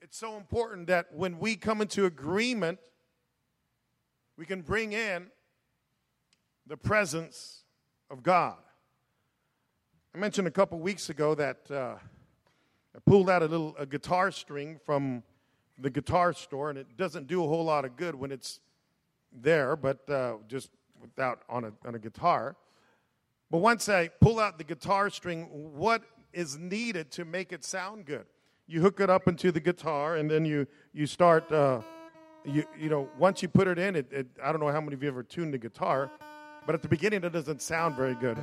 It's 0.00 0.16
so 0.18 0.36
important 0.36 0.88
that 0.88 1.14
when 1.14 1.38
we 1.38 1.56
come 1.56 1.80
into 1.80 2.04
agreement, 2.04 2.78
we 4.36 4.44
can 4.44 4.60
bring 4.60 4.92
in 4.92 5.28
the 6.66 6.76
presence 6.76 7.62
of 8.10 8.22
God. 8.22 8.56
I 10.14 10.18
mentioned 10.18 10.46
a 10.46 10.50
couple 10.50 10.78
weeks 10.78 11.10
ago 11.10 11.34
that. 11.34 11.70
Uh, 11.70 11.94
I 12.94 12.98
pulled 13.06 13.30
out 13.30 13.42
a 13.42 13.46
little 13.46 13.74
a 13.78 13.86
guitar 13.86 14.30
string 14.30 14.78
from 14.84 15.22
the 15.78 15.90
guitar 15.90 16.32
store, 16.32 16.70
and 16.70 16.78
it 16.78 16.96
doesn't 16.96 17.26
do 17.26 17.44
a 17.44 17.48
whole 17.48 17.64
lot 17.64 17.84
of 17.84 17.96
good 17.96 18.14
when 18.14 18.30
it's 18.30 18.60
there, 19.32 19.76
but 19.76 20.08
uh, 20.10 20.34
just 20.48 20.70
without 21.00 21.42
on 21.48 21.64
a, 21.64 21.72
on 21.86 21.94
a 21.94 21.98
guitar. 21.98 22.56
But 23.50 23.58
once 23.58 23.88
I 23.88 24.08
pull 24.08 24.38
out 24.38 24.58
the 24.58 24.64
guitar 24.64 25.10
string, 25.10 25.44
what 25.74 26.02
is 26.32 26.58
needed 26.58 27.10
to 27.12 27.24
make 27.24 27.52
it 27.52 27.64
sound 27.64 28.06
good? 28.06 28.26
You 28.66 28.80
hook 28.80 29.00
it 29.00 29.10
up 29.10 29.28
into 29.28 29.52
the 29.52 29.60
guitar, 29.60 30.16
and 30.16 30.30
then 30.30 30.44
you, 30.44 30.66
you 30.92 31.06
start 31.06 31.50
uh, 31.50 31.80
you, 32.44 32.64
you 32.78 32.88
know, 32.88 33.08
once 33.18 33.42
you 33.42 33.48
put 33.48 33.68
it 33.68 33.78
in, 33.78 33.96
it, 33.96 34.12
it, 34.12 34.26
I 34.42 34.52
don't 34.52 34.60
know 34.60 34.68
how 34.68 34.80
many 34.80 34.94
of 34.94 35.02
you 35.02 35.08
ever 35.08 35.22
tuned 35.22 35.54
the 35.54 35.58
guitar, 35.58 36.10
but 36.66 36.74
at 36.74 36.82
the 36.82 36.88
beginning 36.88 37.24
it 37.24 37.32
doesn't 37.32 37.62
sound 37.62 37.96
very 37.96 38.14
good. 38.14 38.38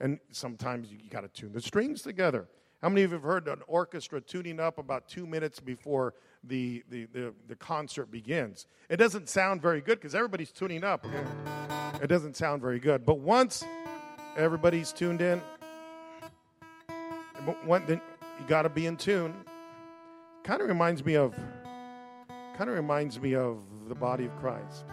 And 0.00 0.18
sometimes 0.30 0.90
you, 0.90 0.98
you 1.02 1.10
got 1.10 1.22
to 1.22 1.28
tune 1.28 1.52
the 1.52 1.60
strings 1.60 2.02
together. 2.02 2.48
How 2.82 2.88
many 2.88 3.02
of 3.02 3.10
you 3.10 3.16
have 3.16 3.22
heard 3.22 3.46
an 3.46 3.60
orchestra 3.66 4.22
tuning 4.22 4.58
up 4.58 4.78
about 4.78 5.06
two 5.06 5.26
minutes 5.26 5.60
before 5.60 6.14
the, 6.42 6.82
the, 6.88 7.04
the, 7.12 7.34
the 7.46 7.56
concert 7.56 8.10
begins? 8.10 8.66
It 8.88 8.96
doesn't 8.96 9.28
sound 9.28 9.60
very 9.60 9.82
good 9.82 9.98
because 9.98 10.14
everybody's 10.14 10.50
tuning 10.50 10.82
up. 10.82 11.06
It 12.02 12.06
doesn't 12.06 12.38
sound 12.38 12.62
very 12.62 12.78
good. 12.78 13.04
But 13.04 13.18
once 13.18 13.64
everybody's 14.34 14.92
tuned 14.92 15.20
in, 15.20 15.42
then 17.66 18.00
you 18.38 18.46
got 18.48 18.62
to 18.62 18.70
be 18.70 18.86
in 18.86 18.96
tune. 18.96 19.34
Kind 20.42 20.62
of 20.62 20.68
reminds 20.68 21.04
me 21.04 21.16
of, 21.16 21.34
kind 22.56 22.70
of 22.70 22.76
reminds 22.76 23.20
me 23.20 23.34
of 23.34 23.62
the 23.88 23.94
body 23.94 24.24
of 24.24 24.34
Christ. 24.38 24.86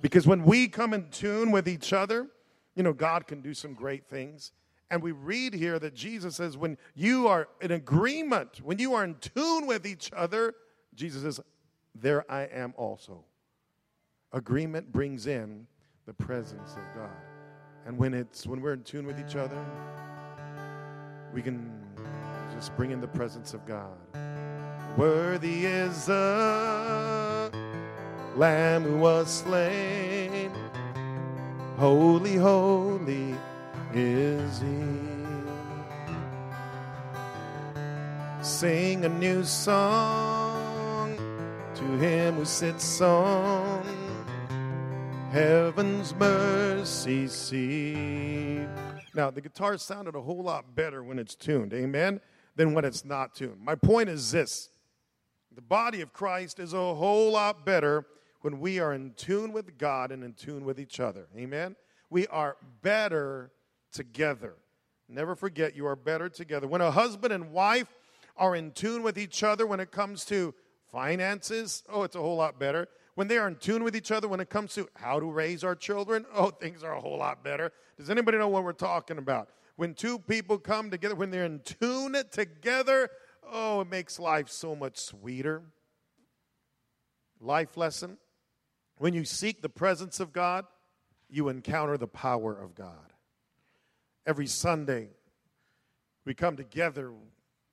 Because 0.00 0.28
when 0.28 0.44
we 0.44 0.68
come 0.68 0.94
in 0.94 1.08
tune 1.10 1.50
with 1.50 1.66
each 1.66 1.92
other, 1.92 2.28
you 2.76 2.84
know, 2.84 2.92
God 2.92 3.26
can 3.26 3.40
do 3.40 3.52
some 3.52 3.74
great 3.74 4.06
things. 4.06 4.52
And 4.92 5.02
we 5.02 5.12
read 5.12 5.54
here 5.54 5.78
that 5.78 5.94
Jesus 5.94 6.36
says, 6.36 6.58
when 6.58 6.76
you 6.94 7.26
are 7.26 7.48
in 7.62 7.70
agreement, 7.70 8.60
when 8.62 8.78
you 8.78 8.92
are 8.92 9.02
in 9.02 9.14
tune 9.14 9.66
with 9.66 9.86
each 9.86 10.10
other, 10.14 10.54
Jesus 10.94 11.22
says, 11.22 11.40
there 11.94 12.30
I 12.30 12.42
am 12.42 12.74
also. 12.76 13.24
Agreement 14.32 14.92
brings 14.92 15.26
in 15.26 15.66
the 16.04 16.12
presence 16.12 16.72
of 16.72 16.82
God. 16.94 17.16
And 17.86 17.96
when 17.96 18.12
it's 18.12 18.46
when 18.46 18.60
we're 18.60 18.74
in 18.74 18.82
tune 18.82 19.06
with 19.06 19.18
each 19.18 19.34
other, 19.34 19.64
we 21.32 21.40
can 21.40 21.72
just 22.54 22.76
bring 22.76 22.90
in 22.90 23.00
the 23.00 23.08
presence 23.08 23.54
of 23.54 23.64
God. 23.64 23.96
Worthy 24.98 25.64
is 25.64 26.04
the 26.04 27.50
Lamb 28.36 28.82
who 28.82 28.98
was 28.98 29.30
slain. 29.30 30.52
Holy, 31.78 32.36
holy 32.36 33.34
is 33.94 34.60
he. 34.60 35.12
Sing 38.42 39.04
a 39.04 39.08
new 39.08 39.44
song 39.44 41.16
to 41.74 41.84
him 41.98 42.34
who 42.34 42.44
sits 42.44 43.00
on 43.00 43.84
heaven's 45.30 46.14
mercy 46.14 47.26
seat. 47.28 48.66
Now, 49.14 49.30
the 49.30 49.40
guitar 49.40 49.76
sounded 49.78 50.14
a 50.14 50.20
whole 50.20 50.42
lot 50.42 50.74
better 50.74 51.02
when 51.02 51.18
it's 51.18 51.34
tuned, 51.34 51.72
amen, 51.72 52.20
than 52.56 52.74
when 52.74 52.84
it's 52.84 53.04
not 53.04 53.34
tuned. 53.34 53.60
My 53.60 53.74
point 53.74 54.08
is 54.08 54.30
this 54.30 54.70
the 55.54 55.62
body 55.62 56.00
of 56.00 56.12
Christ 56.12 56.58
is 56.58 56.72
a 56.72 56.94
whole 56.94 57.32
lot 57.32 57.64
better 57.64 58.06
when 58.40 58.58
we 58.58 58.80
are 58.80 58.92
in 58.92 59.12
tune 59.16 59.52
with 59.52 59.78
God 59.78 60.10
and 60.10 60.24
in 60.24 60.32
tune 60.32 60.64
with 60.64 60.80
each 60.80 60.98
other, 60.98 61.26
amen. 61.36 61.76
We 62.10 62.26
are 62.26 62.56
better 62.82 63.52
together. 63.92 64.56
Never 65.08 65.34
forget, 65.34 65.76
you 65.76 65.86
are 65.86 65.96
better 65.96 66.28
together. 66.28 66.66
When 66.66 66.80
a 66.80 66.90
husband 66.90 67.32
and 67.32 67.52
wife 67.52 67.88
are 68.36 68.56
in 68.56 68.72
tune 68.72 69.02
with 69.02 69.18
each 69.18 69.42
other 69.42 69.66
when 69.66 69.80
it 69.80 69.90
comes 69.90 70.24
to 70.26 70.54
finances, 70.90 71.82
oh, 71.88 72.02
it's 72.02 72.16
a 72.16 72.20
whole 72.20 72.36
lot 72.36 72.58
better. 72.58 72.88
When 73.14 73.28
they 73.28 73.36
are 73.36 73.46
in 73.46 73.56
tune 73.56 73.84
with 73.84 73.94
each 73.94 74.10
other 74.10 74.26
when 74.26 74.40
it 74.40 74.48
comes 74.48 74.74
to 74.74 74.88
how 74.94 75.20
to 75.20 75.30
raise 75.30 75.62
our 75.64 75.74
children, 75.74 76.24
oh, 76.34 76.50
things 76.60 76.82
are 76.82 76.94
a 76.94 77.00
whole 77.00 77.18
lot 77.18 77.44
better. 77.44 77.72
Does 77.98 78.10
anybody 78.10 78.38
know 78.38 78.48
what 78.48 78.64
we're 78.64 78.72
talking 78.72 79.18
about? 79.18 79.48
When 79.76 79.94
two 79.94 80.18
people 80.18 80.58
come 80.58 80.90
together, 80.90 81.14
when 81.14 81.30
they're 81.30 81.44
in 81.44 81.60
tune 81.60 82.16
together, 82.30 83.10
oh, 83.50 83.82
it 83.82 83.90
makes 83.90 84.18
life 84.18 84.48
so 84.48 84.74
much 84.74 84.98
sweeter. 84.98 85.62
Life 87.40 87.76
lesson 87.76 88.18
when 88.98 89.14
you 89.14 89.24
seek 89.24 89.62
the 89.62 89.68
presence 89.68 90.20
of 90.20 90.32
God, 90.32 90.64
you 91.28 91.48
encounter 91.48 91.96
the 91.96 92.06
power 92.06 92.56
of 92.56 92.74
God 92.74 93.11
every 94.26 94.46
Sunday. 94.46 95.08
We 96.24 96.34
come 96.34 96.56
together. 96.56 97.12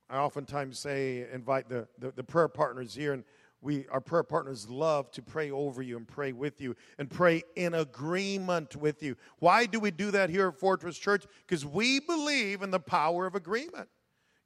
I 0.08 0.18
oftentimes 0.18 0.78
say, 0.78 1.26
invite 1.32 1.68
the, 1.68 1.86
the, 1.98 2.10
the, 2.10 2.24
prayer 2.24 2.48
partners 2.48 2.94
here, 2.94 3.12
and 3.12 3.22
we, 3.62 3.86
our 3.88 4.00
prayer 4.00 4.24
partners 4.24 4.68
love 4.68 5.10
to 5.12 5.22
pray 5.22 5.50
over 5.50 5.82
you 5.82 5.96
and 5.96 6.08
pray 6.08 6.32
with 6.32 6.60
you 6.60 6.74
and 6.98 7.08
pray 7.08 7.42
in 7.54 7.74
agreement 7.74 8.74
with 8.74 9.02
you. 9.02 9.16
Why 9.38 9.66
do 9.66 9.78
we 9.78 9.90
do 9.90 10.10
that 10.10 10.30
here 10.30 10.48
at 10.48 10.58
Fortress 10.58 10.98
Church? 10.98 11.26
Because 11.46 11.64
we 11.64 12.00
believe 12.00 12.62
in 12.62 12.70
the 12.70 12.80
power 12.80 13.26
of 13.26 13.34
agreement. 13.34 13.88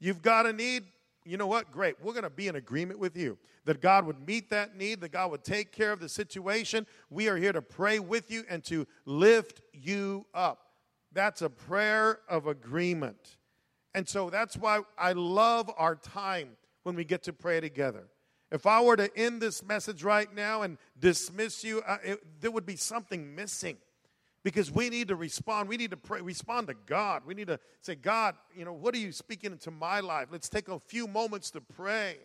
You've 0.01 0.21
got 0.21 0.45
a 0.45 0.53
need, 0.53 0.85
you 1.25 1.39
know 1.39 1.47
what? 1.47 1.71
Great. 1.71 1.97
We're 2.03 2.13
going 2.13 2.25
to 2.25 2.31
be 2.31 2.49
in 2.49 2.57
agreement 2.57 2.99
with 2.99 3.17
you 3.17 3.39
that 3.65 3.81
God 3.81 4.05
would 4.05 4.27
meet 4.27 4.51
that 4.51 4.77
need, 4.77 5.01
that 5.01 5.13
God 5.13 5.31
would 5.31 5.45
take 5.45 5.73
care 5.73 5.93
of 5.93 6.01
the 6.01 6.09
situation. 6.09 6.87
We 7.09 7.29
are 7.29 7.37
here 7.37 7.53
to 7.53 7.63
pray 7.63 7.99
with 7.99 8.31
you 8.31 8.45
and 8.51 8.63
to 8.65 8.87
lift 9.07 9.63
you 9.73 10.27
up. 10.35 10.74
That's 11.15 11.43
a 11.43 11.49
prayer 11.49 12.19
of 12.29 12.47
agreement. 12.47 13.37
And 13.95 14.09
so 14.09 14.29
that's 14.29 14.57
why 14.57 14.81
I 14.99 15.13
love 15.13 15.71
our 15.79 15.95
time 15.95 16.51
when 16.83 16.97
we 16.97 17.05
get 17.05 17.23
to 17.25 17.33
pray 17.33 17.61
together. 17.61 18.09
If 18.51 18.67
I 18.67 18.83
were 18.83 18.97
to 18.97 19.17
end 19.17 19.41
this 19.41 19.65
message 19.65 20.03
right 20.03 20.33
now 20.35 20.63
and 20.63 20.77
dismiss 20.99 21.65
you, 21.65 21.83
uh, 21.87 21.99
it, 22.05 22.41
there 22.41 22.51
would 22.51 22.67
be 22.67 22.77
something 22.77 23.35
missing 23.35 23.77
because 24.43 24.71
we 24.71 24.91
need 24.91 25.09
to 25.09 25.17
respond. 25.17 25.69
We 25.69 25.77
need 25.77 25.93
to 25.93 25.97
pray, 25.97 26.21
respond 26.21 26.67
to 26.67 26.75
God. 26.87 27.23
We 27.25 27.35
need 27.35 27.47
to 27.47 27.59
say, 27.81 27.95
God, 27.95 28.35
you 28.55 28.65
know, 28.65 28.73
what 28.73 28.95
are 28.95 28.99
you 28.99 29.13
speaking 29.13 29.53
into 29.53 29.71
my 29.71 30.01
life? 30.01 30.29
Let's 30.31 30.49
take 30.49 30.69
a 30.69 30.79
few 30.79 31.07
moments 31.07 31.51
to 31.53 31.61
pray 31.61 32.19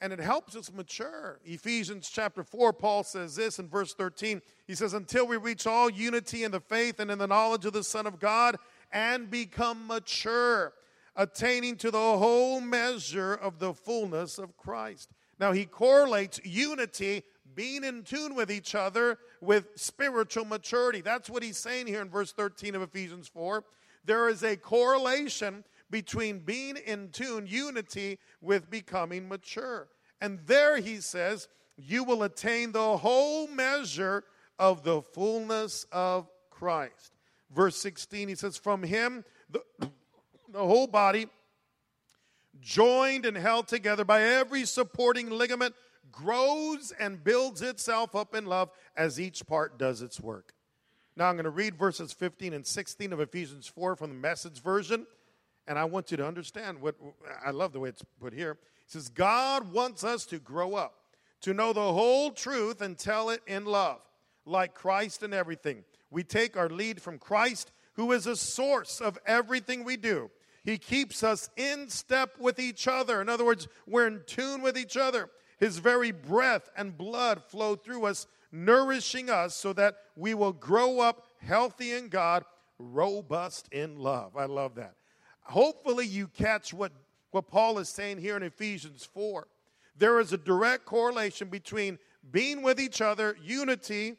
and 0.00 0.12
it 0.12 0.20
helps 0.20 0.54
us 0.54 0.72
mature. 0.72 1.40
Ephesians 1.44 2.08
chapter 2.08 2.44
4, 2.44 2.72
Paul 2.72 3.02
says 3.02 3.36
this 3.36 3.58
in 3.58 3.68
verse 3.68 3.94
13. 3.94 4.40
He 4.66 4.74
says, 4.74 4.94
Until 4.94 5.26
we 5.26 5.36
reach 5.36 5.66
all 5.66 5.90
unity 5.90 6.44
in 6.44 6.52
the 6.52 6.60
faith 6.60 7.00
and 7.00 7.10
in 7.10 7.18
the 7.18 7.26
knowledge 7.26 7.64
of 7.64 7.72
the 7.72 7.82
Son 7.82 8.06
of 8.06 8.20
God 8.20 8.56
and 8.92 9.30
become 9.30 9.86
mature, 9.86 10.72
attaining 11.16 11.76
to 11.76 11.90
the 11.90 11.98
whole 11.98 12.60
measure 12.60 13.34
of 13.34 13.58
the 13.58 13.74
fullness 13.74 14.38
of 14.38 14.56
Christ. 14.56 15.10
Now, 15.40 15.52
he 15.52 15.66
correlates 15.66 16.40
unity, 16.44 17.24
being 17.54 17.82
in 17.82 18.04
tune 18.04 18.34
with 18.34 18.50
each 18.52 18.74
other, 18.74 19.18
with 19.40 19.66
spiritual 19.74 20.44
maturity. 20.44 21.00
That's 21.00 21.28
what 21.28 21.42
he's 21.42 21.58
saying 21.58 21.88
here 21.88 22.02
in 22.02 22.08
verse 22.08 22.32
13 22.32 22.74
of 22.76 22.82
Ephesians 22.82 23.26
4. 23.28 23.64
There 24.04 24.28
is 24.28 24.42
a 24.42 24.56
correlation 24.56 25.64
between 25.90 26.40
being 26.40 26.76
in 26.76 27.10
tune, 27.10 27.46
unity, 27.46 28.18
with 28.40 28.70
becoming 28.70 29.28
mature. 29.28 29.88
And 30.20 30.40
there 30.46 30.78
he 30.78 30.96
says, 30.96 31.48
you 31.76 32.04
will 32.04 32.24
attain 32.24 32.72
the 32.72 32.96
whole 32.96 33.46
measure 33.46 34.24
of 34.58 34.82
the 34.82 35.00
fullness 35.00 35.86
of 35.92 36.28
Christ. 36.50 37.12
Verse 37.54 37.76
16, 37.76 38.28
he 38.28 38.34
says, 38.34 38.56
From 38.56 38.82
him, 38.82 39.24
the, 39.48 39.62
the 40.52 40.58
whole 40.58 40.86
body, 40.88 41.28
joined 42.60 43.24
and 43.24 43.36
held 43.36 43.68
together 43.68 44.04
by 44.04 44.22
every 44.22 44.64
supporting 44.64 45.30
ligament, 45.30 45.74
grows 46.10 46.92
and 46.98 47.22
builds 47.22 47.62
itself 47.62 48.16
up 48.16 48.34
in 48.34 48.46
love 48.46 48.70
as 48.96 49.20
each 49.20 49.46
part 49.46 49.78
does 49.78 50.02
its 50.02 50.20
work. 50.20 50.52
Now 51.16 51.28
I'm 51.28 51.36
going 51.36 51.44
to 51.44 51.50
read 51.50 51.76
verses 51.76 52.12
15 52.12 52.52
and 52.52 52.66
16 52.66 53.12
of 53.12 53.20
Ephesians 53.20 53.66
4 53.66 53.96
from 53.96 54.10
the 54.10 54.16
message 54.16 54.62
version. 54.62 55.06
And 55.68 55.78
I 55.78 55.84
want 55.84 56.10
you 56.10 56.16
to 56.16 56.26
understand 56.26 56.80
what 56.80 56.96
I 57.44 57.50
love 57.50 57.72
the 57.72 57.80
way 57.80 57.90
it's 57.90 58.02
put 58.18 58.32
here. 58.32 58.52
It 58.52 58.90
says, 58.90 59.10
God 59.10 59.70
wants 59.70 60.02
us 60.02 60.24
to 60.26 60.38
grow 60.38 60.74
up, 60.74 60.94
to 61.42 61.52
know 61.52 61.74
the 61.74 61.92
whole 61.92 62.30
truth 62.30 62.80
and 62.80 62.98
tell 62.98 63.28
it 63.28 63.42
in 63.46 63.66
love, 63.66 64.00
like 64.46 64.72
Christ 64.72 65.22
in 65.22 65.34
everything. 65.34 65.84
We 66.10 66.24
take 66.24 66.56
our 66.56 66.70
lead 66.70 67.02
from 67.02 67.18
Christ, 67.18 67.70
who 67.92 68.12
is 68.12 68.26
a 68.26 68.34
source 68.34 69.02
of 69.02 69.18
everything 69.26 69.84
we 69.84 69.98
do. 69.98 70.30
He 70.64 70.78
keeps 70.78 71.22
us 71.22 71.50
in 71.58 71.90
step 71.90 72.38
with 72.40 72.58
each 72.58 72.88
other. 72.88 73.20
In 73.20 73.28
other 73.28 73.44
words, 73.44 73.68
we're 73.86 74.06
in 74.06 74.22
tune 74.26 74.62
with 74.62 74.78
each 74.78 74.96
other. 74.96 75.28
His 75.60 75.78
very 75.78 76.12
breath 76.12 76.70
and 76.78 76.96
blood 76.96 77.42
flow 77.44 77.76
through 77.76 78.06
us, 78.06 78.26
nourishing 78.50 79.28
us 79.28 79.54
so 79.54 79.74
that 79.74 79.96
we 80.16 80.32
will 80.32 80.52
grow 80.54 81.00
up 81.00 81.26
healthy 81.42 81.92
in 81.92 82.08
God, 82.08 82.46
robust 82.78 83.68
in 83.70 83.98
love. 83.98 84.34
I 84.34 84.46
love 84.46 84.76
that 84.76 84.94
hopefully 85.48 86.06
you 86.06 86.28
catch 86.28 86.72
what, 86.72 86.92
what 87.30 87.48
Paul 87.48 87.78
is 87.78 87.88
saying 87.88 88.18
here 88.18 88.36
in 88.36 88.42
Ephesians 88.42 89.08
4. 89.12 89.46
There 89.96 90.20
is 90.20 90.32
a 90.32 90.38
direct 90.38 90.84
correlation 90.84 91.48
between 91.48 91.98
being 92.30 92.62
with 92.62 92.78
each 92.78 93.00
other, 93.00 93.36
unity, 93.42 94.16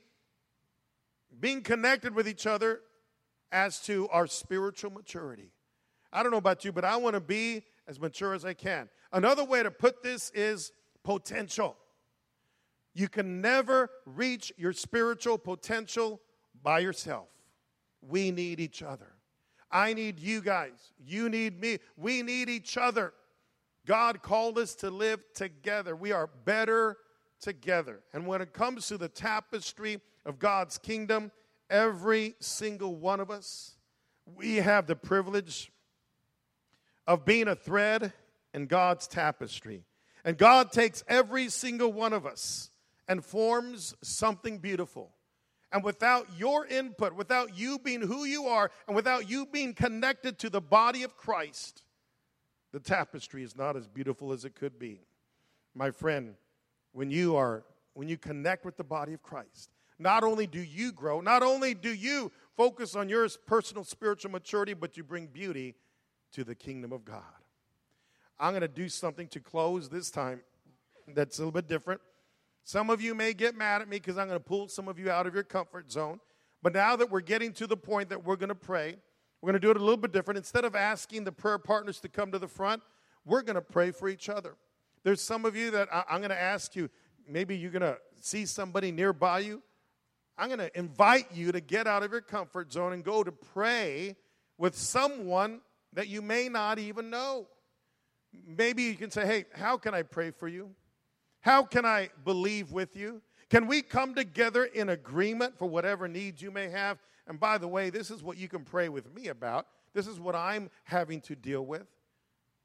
being 1.39 1.61
connected 1.61 2.13
with 2.13 2.27
each 2.27 2.45
other, 2.45 2.81
as 3.51 3.79
to 3.81 4.07
our 4.09 4.27
spiritual 4.27 4.91
maturity. 4.91 5.51
I 6.11 6.21
don't 6.21 6.31
know 6.31 6.37
about 6.37 6.65
you, 6.65 6.71
but 6.71 6.85
I 6.85 6.97
want 6.97 7.15
to 7.15 7.21
be 7.21 7.63
as 7.87 7.99
mature 7.99 8.33
as 8.33 8.45
I 8.45 8.53
can. 8.53 8.89
Another 9.11 9.43
way 9.43 9.63
to 9.63 9.71
put 9.71 10.03
this 10.03 10.31
is 10.31 10.71
potential. 11.03 11.77
You 12.93 13.07
can 13.07 13.41
never 13.41 13.89
reach 14.05 14.51
your 14.57 14.73
spiritual 14.73 15.37
potential 15.37 16.21
by 16.61 16.79
yourself. 16.79 17.27
We 18.01 18.31
need 18.31 18.59
each 18.59 18.83
other. 18.83 19.13
I 19.71 19.93
need 19.93 20.19
you 20.19 20.41
guys. 20.41 20.93
You 21.05 21.29
need 21.29 21.59
me. 21.59 21.79
We 21.97 22.23
need 22.23 22.49
each 22.49 22.77
other. 22.77 23.13
God 23.85 24.21
called 24.21 24.57
us 24.57 24.75
to 24.75 24.89
live 24.89 25.21
together. 25.33 25.95
We 25.95 26.11
are 26.11 26.29
better 26.45 26.97
together. 27.39 28.01
And 28.13 28.27
when 28.27 28.41
it 28.41 28.53
comes 28.53 28.87
to 28.87 28.97
the 28.97 29.09
tapestry 29.09 29.99
of 30.25 30.39
God's 30.39 30.77
kingdom, 30.77 31.31
every 31.69 32.35
single 32.39 32.95
one 32.95 33.19
of 33.19 33.31
us, 33.31 33.75
we 34.25 34.57
have 34.57 34.87
the 34.87 34.95
privilege 34.95 35.71
of 37.07 37.25
being 37.25 37.47
a 37.47 37.55
thread 37.55 38.13
in 38.53 38.67
God's 38.67 39.07
tapestry. 39.07 39.83
And 40.23 40.37
God 40.37 40.71
takes 40.71 41.03
every 41.07 41.49
single 41.49 41.91
one 41.91 42.13
of 42.13 42.25
us 42.25 42.69
and 43.07 43.23
forms 43.23 43.95
something 44.03 44.59
beautiful. 44.59 45.11
And 45.71 45.83
without 45.83 46.27
your 46.37 46.65
input, 46.65 47.13
without 47.13 47.57
you 47.57 47.77
being 47.79 48.01
who 48.01 48.25
you 48.25 48.45
are, 48.47 48.71
and 48.87 48.95
without 48.95 49.29
you 49.29 49.45
being 49.45 49.73
connected 49.73 50.39
to 50.39 50.49
the 50.49 50.61
body 50.61 51.03
of 51.03 51.15
Christ, 51.15 51.83
the 52.71 52.79
tapestry 52.79 53.43
is 53.43 53.55
not 53.55 53.75
as 53.75 53.87
beautiful 53.87 54.31
as 54.31 54.45
it 54.45 54.55
could 54.55 54.79
be. 54.79 55.01
My 55.75 55.91
friend, 55.91 56.35
when 56.91 57.11
you 57.11 57.35
are 57.35 57.63
when 57.93 58.07
you 58.07 58.17
connect 58.17 58.65
with 58.65 58.77
the 58.77 58.83
body 58.83 59.13
of 59.13 59.21
Christ, 59.21 59.69
not 59.97 60.23
only 60.23 60.47
do 60.47 60.61
you 60.61 60.91
grow, 60.91 61.19
not 61.19 61.43
only 61.43 61.73
do 61.73 61.93
you 61.93 62.31
focus 62.55 62.95
on 62.95 63.09
your 63.09 63.27
personal 63.45 63.83
spiritual 63.83 64.31
maturity, 64.31 64.73
but 64.73 64.95
you 64.95 65.03
bring 65.03 65.27
beauty 65.27 65.75
to 66.31 66.43
the 66.43 66.55
kingdom 66.55 66.93
of 66.93 67.03
God. 67.03 67.23
I'm 68.39 68.53
going 68.53 68.61
to 68.61 68.67
do 68.67 68.87
something 68.87 69.27
to 69.29 69.39
close 69.39 69.89
this 69.89 70.09
time 70.09 70.41
that's 71.13 71.39
a 71.39 71.41
little 71.41 71.51
bit 71.51 71.67
different. 71.67 71.99
Some 72.69 72.91
of 72.91 73.01
you 73.01 73.15
may 73.15 73.33
get 73.33 73.57
mad 73.57 73.81
at 73.81 73.89
me 73.89 73.97
because 73.97 74.19
I'm 74.19 74.27
going 74.27 74.39
to 74.39 74.45
pull 74.45 74.67
some 74.67 74.87
of 74.87 74.99
you 74.99 75.09
out 75.09 75.25
of 75.25 75.33
your 75.33 75.41
comfort 75.41 75.91
zone. 75.91 76.19
But 76.61 76.75
now 76.75 76.95
that 76.97 77.09
we're 77.09 77.19
getting 77.19 77.51
to 77.53 77.65
the 77.65 77.75
point 77.75 78.09
that 78.09 78.23
we're 78.23 78.35
going 78.35 78.49
to 78.49 78.53
pray, 78.53 78.97
we're 79.41 79.47
going 79.47 79.59
to 79.59 79.59
do 79.59 79.71
it 79.71 79.77
a 79.77 79.79
little 79.79 79.97
bit 79.97 80.11
different. 80.11 80.37
Instead 80.37 80.65
of 80.65 80.75
asking 80.75 81.23
the 81.23 81.31
prayer 81.31 81.57
partners 81.57 81.99
to 82.01 82.09
come 82.09 82.31
to 82.31 82.37
the 82.37 82.47
front, 82.47 82.83
we're 83.25 83.41
going 83.41 83.55
to 83.55 83.61
pray 83.63 83.89
for 83.89 84.07
each 84.07 84.29
other. 84.29 84.55
There's 85.01 85.19
some 85.19 85.45
of 85.45 85.55
you 85.55 85.71
that 85.71 85.89
I, 85.91 86.03
am 86.11 86.19
going 86.19 86.29
to 86.29 86.39
ask 86.39 86.75
you, 86.75 86.91
maybe 87.27 87.57
you're 87.57 87.71
going 87.71 87.81
to 87.81 87.97
see 88.19 88.45
somebody 88.45 88.91
nearby 88.91 89.39
you. 89.39 89.63
I'm 90.37 90.49
going 90.49 90.59
to 90.59 90.77
invite 90.77 91.31
you 91.33 91.51
to 91.51 91.61
get 91.61 91.87
out 91.87 92.03
of 92.03 92.11
your 92.11 92.21
comfort 92.21 92.71
zone 92.71 92.93
and 92.93 93.03
go 93.03 93.23
to 93.23 93.31
pray 93.31 94.15
with 94.59 94.77
someone 94.77 95.61
that 95.93 96.07
you 96.07 96.21
may 96.21 96.49
not 96.49 96.77
even 96.77 97.09
know. 97.09 97.47
Maybe 98.45 98.83
you 98.83 98.93
can 98.93 99.09
say, 99.09 99.25
Hey, 99.25 99.45
how 99.55 99.77
can 99.77 99.95
I 99.95 100.03
pray 100.03 100.29
for 100.29 100.47
you? 100.47 100.69
How 101.41 101.63
can 101.63 101.85
I 101.85 102.09
believe 102.25 102.71
with 102.71 102.95
you? 102.95 103.21
Can 103.49 103.67
we 103.67 103.81
come 103.81 104.13
together 104.13 104.65
in 104.65 104.89
agreement 104.89 105.57
for 105.57 105.67
whatever 105.67 106.07
needs 106.07 106.41
you 106.41 106.51
may 106.51 106.69
have? 106.69 106.99
And 107.27 107.39
by 107.39 107.57
the 107.57 107.67
way, 107.67 107.89
this 107.89 108.11
is 108.11 108.21
what 108.21 108.37
you 108.37 108.47
can 108.47 108.63
pray 108.63 108.89
with 108.89 109.13
me 109.13 109.27
about. 109.27 109.67
This 109.93 110.07
is 110.07 110.19
what 110.19 110.35
I'm 110.35 110.69
having 110.83 111.21
to 111.21 111.35
deal 111.35 111.65
with. 111.65 111.87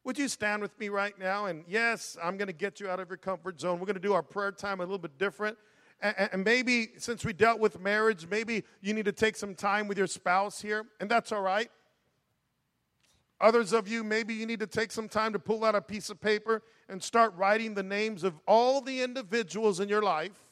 Would 0.05 0.19
you 0.19 0.29
stand 0.29 0.61
with 0.61 0.79
me 0.79 0.91
right 0.91 1.19
now? 1.19 1.47
And 1.47 1.65
yes, 1.67 2.19
I'm 2.23 2.37
going 2.37 2.49
to 2.49 2.55
get 2.55 2.81
you 2.81 2.89
out 2.89 3.01
of 3.01 3.09
your 3.09 3.17
comfort 3.17 3.61
zone. 3.61 3.79
We're 3.81 3.87
going 3.87 3.95
to 3.95 4.01
do 4.01 4.13
our 4.13 4.23
prayer 4.23 4.53
time 4.53 4.81
a 4.81 4.83
little 4.83 4.99
bit 4.99 5.19
different. 5.19 5.57
And, 6.01 6.45
maybe 6.45 6.89
since 6.99 7.25
we 7.25 7.33
dealt 7.33 7.61
with 7.61 7.81
marriage, 7.81 8.27
maybe 8.29 8.65
you 8.83 8.93
need 8.93 9.07
to 9.07 9.13
take 9.13 9.37
some 9.37 9.55
time 9.55 9.89
with 9.89 9.97
your 9.97 10.07
spouse 10.07 10.61
here, 10.61 10.85
and 11.01 11.11
that's 11.11 11.33
all 11.33 11.41
right. 11.41 11.71
Others 13.45 13.75
of 13.75 13.87
you, 13.87 14.03
maybe 14.03 14.33
you 14.33 14.47
need 14.47 14.61
to 14.61 14.67
take 14.67 14.91
some 14.91 15.07
time 15.07 15.35
to 15.35 15.39
pull 15.39 15.67
out 15.67 15.75
a 15.75 15.83
piece 15.83 16.09
of 16.09 16.19
paper 16.19 16.63
and 16.89 17.03
start 17.03 17.35
writing 17.37 17.75
the 17.75 17.83
names 17.83 18.25
of 18.25 18.33
all 18.49 18.81
the 18.81 19.03
individuals 19.03 19.81
in 19.81 19.89
your 19.91 20.01
life 20.01 20.49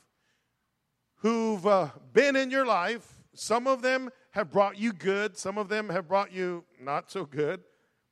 who've 1.15 1.67
uh, 1.67 1.89
been 2.13 2.37
in 2.37 2.51
your 2.51 2.67
life. 2.67 3.23
Some 3.33 3.67
of 3.67 3.81
them 3.81 4.11
have 4.33 4.51
brought 4.51 4.77
you 4.77 4.93
good, 4.93 5.39
some 5.39 5.57
of 5.57 5.71
them 5.71 5.89
have 5.89 6.07
brought 6.07 6.33
you 6.35 6.65
not 6.79 7.11
so 7.11 7.25
good. 7.25 7.63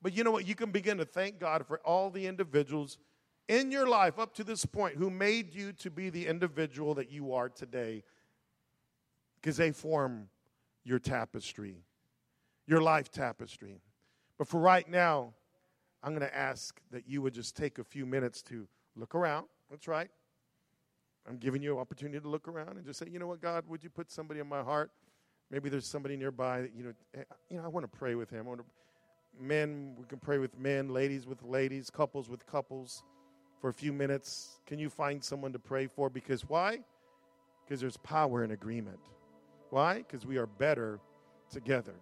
But 0.01 0.16
you 0.16 0.24
know 0.24 0.31
what? 0.31 0.47
You 0.47 0.55
can 0.55 0.70
begin 0.70 0.97
to 0.97 1.05
thank 1.05 1.39
God 1.39 1.66
for 1.66 1.81
all 1.81 2.09
the 2.09 2.26
individuals 2.26 2.97
in 3.49 3.70
your 3.70 3.87
life 3.87 4.18
up 4.18 4.33
to 4.37 4.45
this 4.45 4.64
point 4.64 4.97
who 4.97 5.11
made 5.11 5.55
you 5.55 5.74
to 5.74 5.91
be 5.91 6.09
the 6.09 6.26
individual 6.26 6.95
that 6.95 7.11
you 7.11 7.35
are 7.35 7.51
today 7.51 8.03
because 9.43 9.59
they 9.59 9.72
form 9.72 10.31
your 10.85 10.99
tapestry, 10.99 11.85
your 12.66 12.81
life 12.81 13.11
tapestry. 13.11 13.83
But 14.41 14.49
for 14.49 14.59
right 14.59 14.88
now, 14.88 15.34
I'm 16.03 16.12
going 16.12 16.26
to 16.26 16.34
ask 16.34 16.80
that 16.93 17.07
you 17.07 17.20
would 17.20 17.34
just 17.34 17.59
take 17.59 17.78
a 17.78 17.84
few 17.84 18.07
minutes 18.07 18.41
to 18.45 18.66
look 18.97 19.14
around. 19.14 19.49
That's 19.70 19.86
right. 19.86 20.09
I'm 21.28 21.36
giving 21.36 21.61
you 21.61 21.74
an 21.74 21.78
opportunity 21.78 22.18
to 22.20 22.26
look 22.26 22.49
around 22.49 22.78
and 22.78 22.86
just 22.86 22.99
say, 22.99 23.07
you 23.12 23.18
know 23.18 23.26
what, 23.26 23.43
God, 23.43 23.64
would 23.68 23.84
you 23.84 23.91
put 23.91 24.11
somebody 24.11 24.41
in 24.41 24.49
my 24.49 24.62
heart? 24.62 24.93
Maybe 25.51 25.68
there's 25.68 25.86
somebody 25.86 26.16
nearby 26.16 26.62
that, 26.62 26.74
you 26.74 26.84
know, 26.84 26.93
eh, 27.14 27.24
you 27.51 27.59
know, 27.59 27.64
I 27.64 27.68
want 27.68 27.84
to 27.84 27.99
pray 27.99 28.14
with 28.14 28.30
him. 28.30 28.47
I 28.47 28.49
want 28.49 28.61
to 28.61 28.66
men, 29.38 29.95
we 29.99 30.07
can 30.07 30.18
pray 30.18 30.38
with 30.38 30.59
men, 30.59 30.88
ladies 30.88 31.26
with 31.26 31.43
ladies, 31.43 31.91
couples 31.91 32.30
with 32.30 32.47
couples 32.47 33.03
for 33.61 33.68
a 33.68 33.74
few 33.74 33.93
minutes. 33.93 34.59
Can 34.66 34.78
you 34.78 34.88
find 34.88 35.22
someone 35.22 35.53
to 35.53 35.59
pray 35.59 35.86
for? 35.86 36.09
Because 36.09 36.49
why? 36.49 36.78
Because 37.62 37.82
there's 37.82 37.99
power 37.99 38.43
in 38.43 38.53
agreement. 38.53 39.01
Why? 39.68 39.99
Because 39.99 40.24
we 40.24 40.38
are 40.38 40.47
better 40.47 40.99
together. 41.51 41.97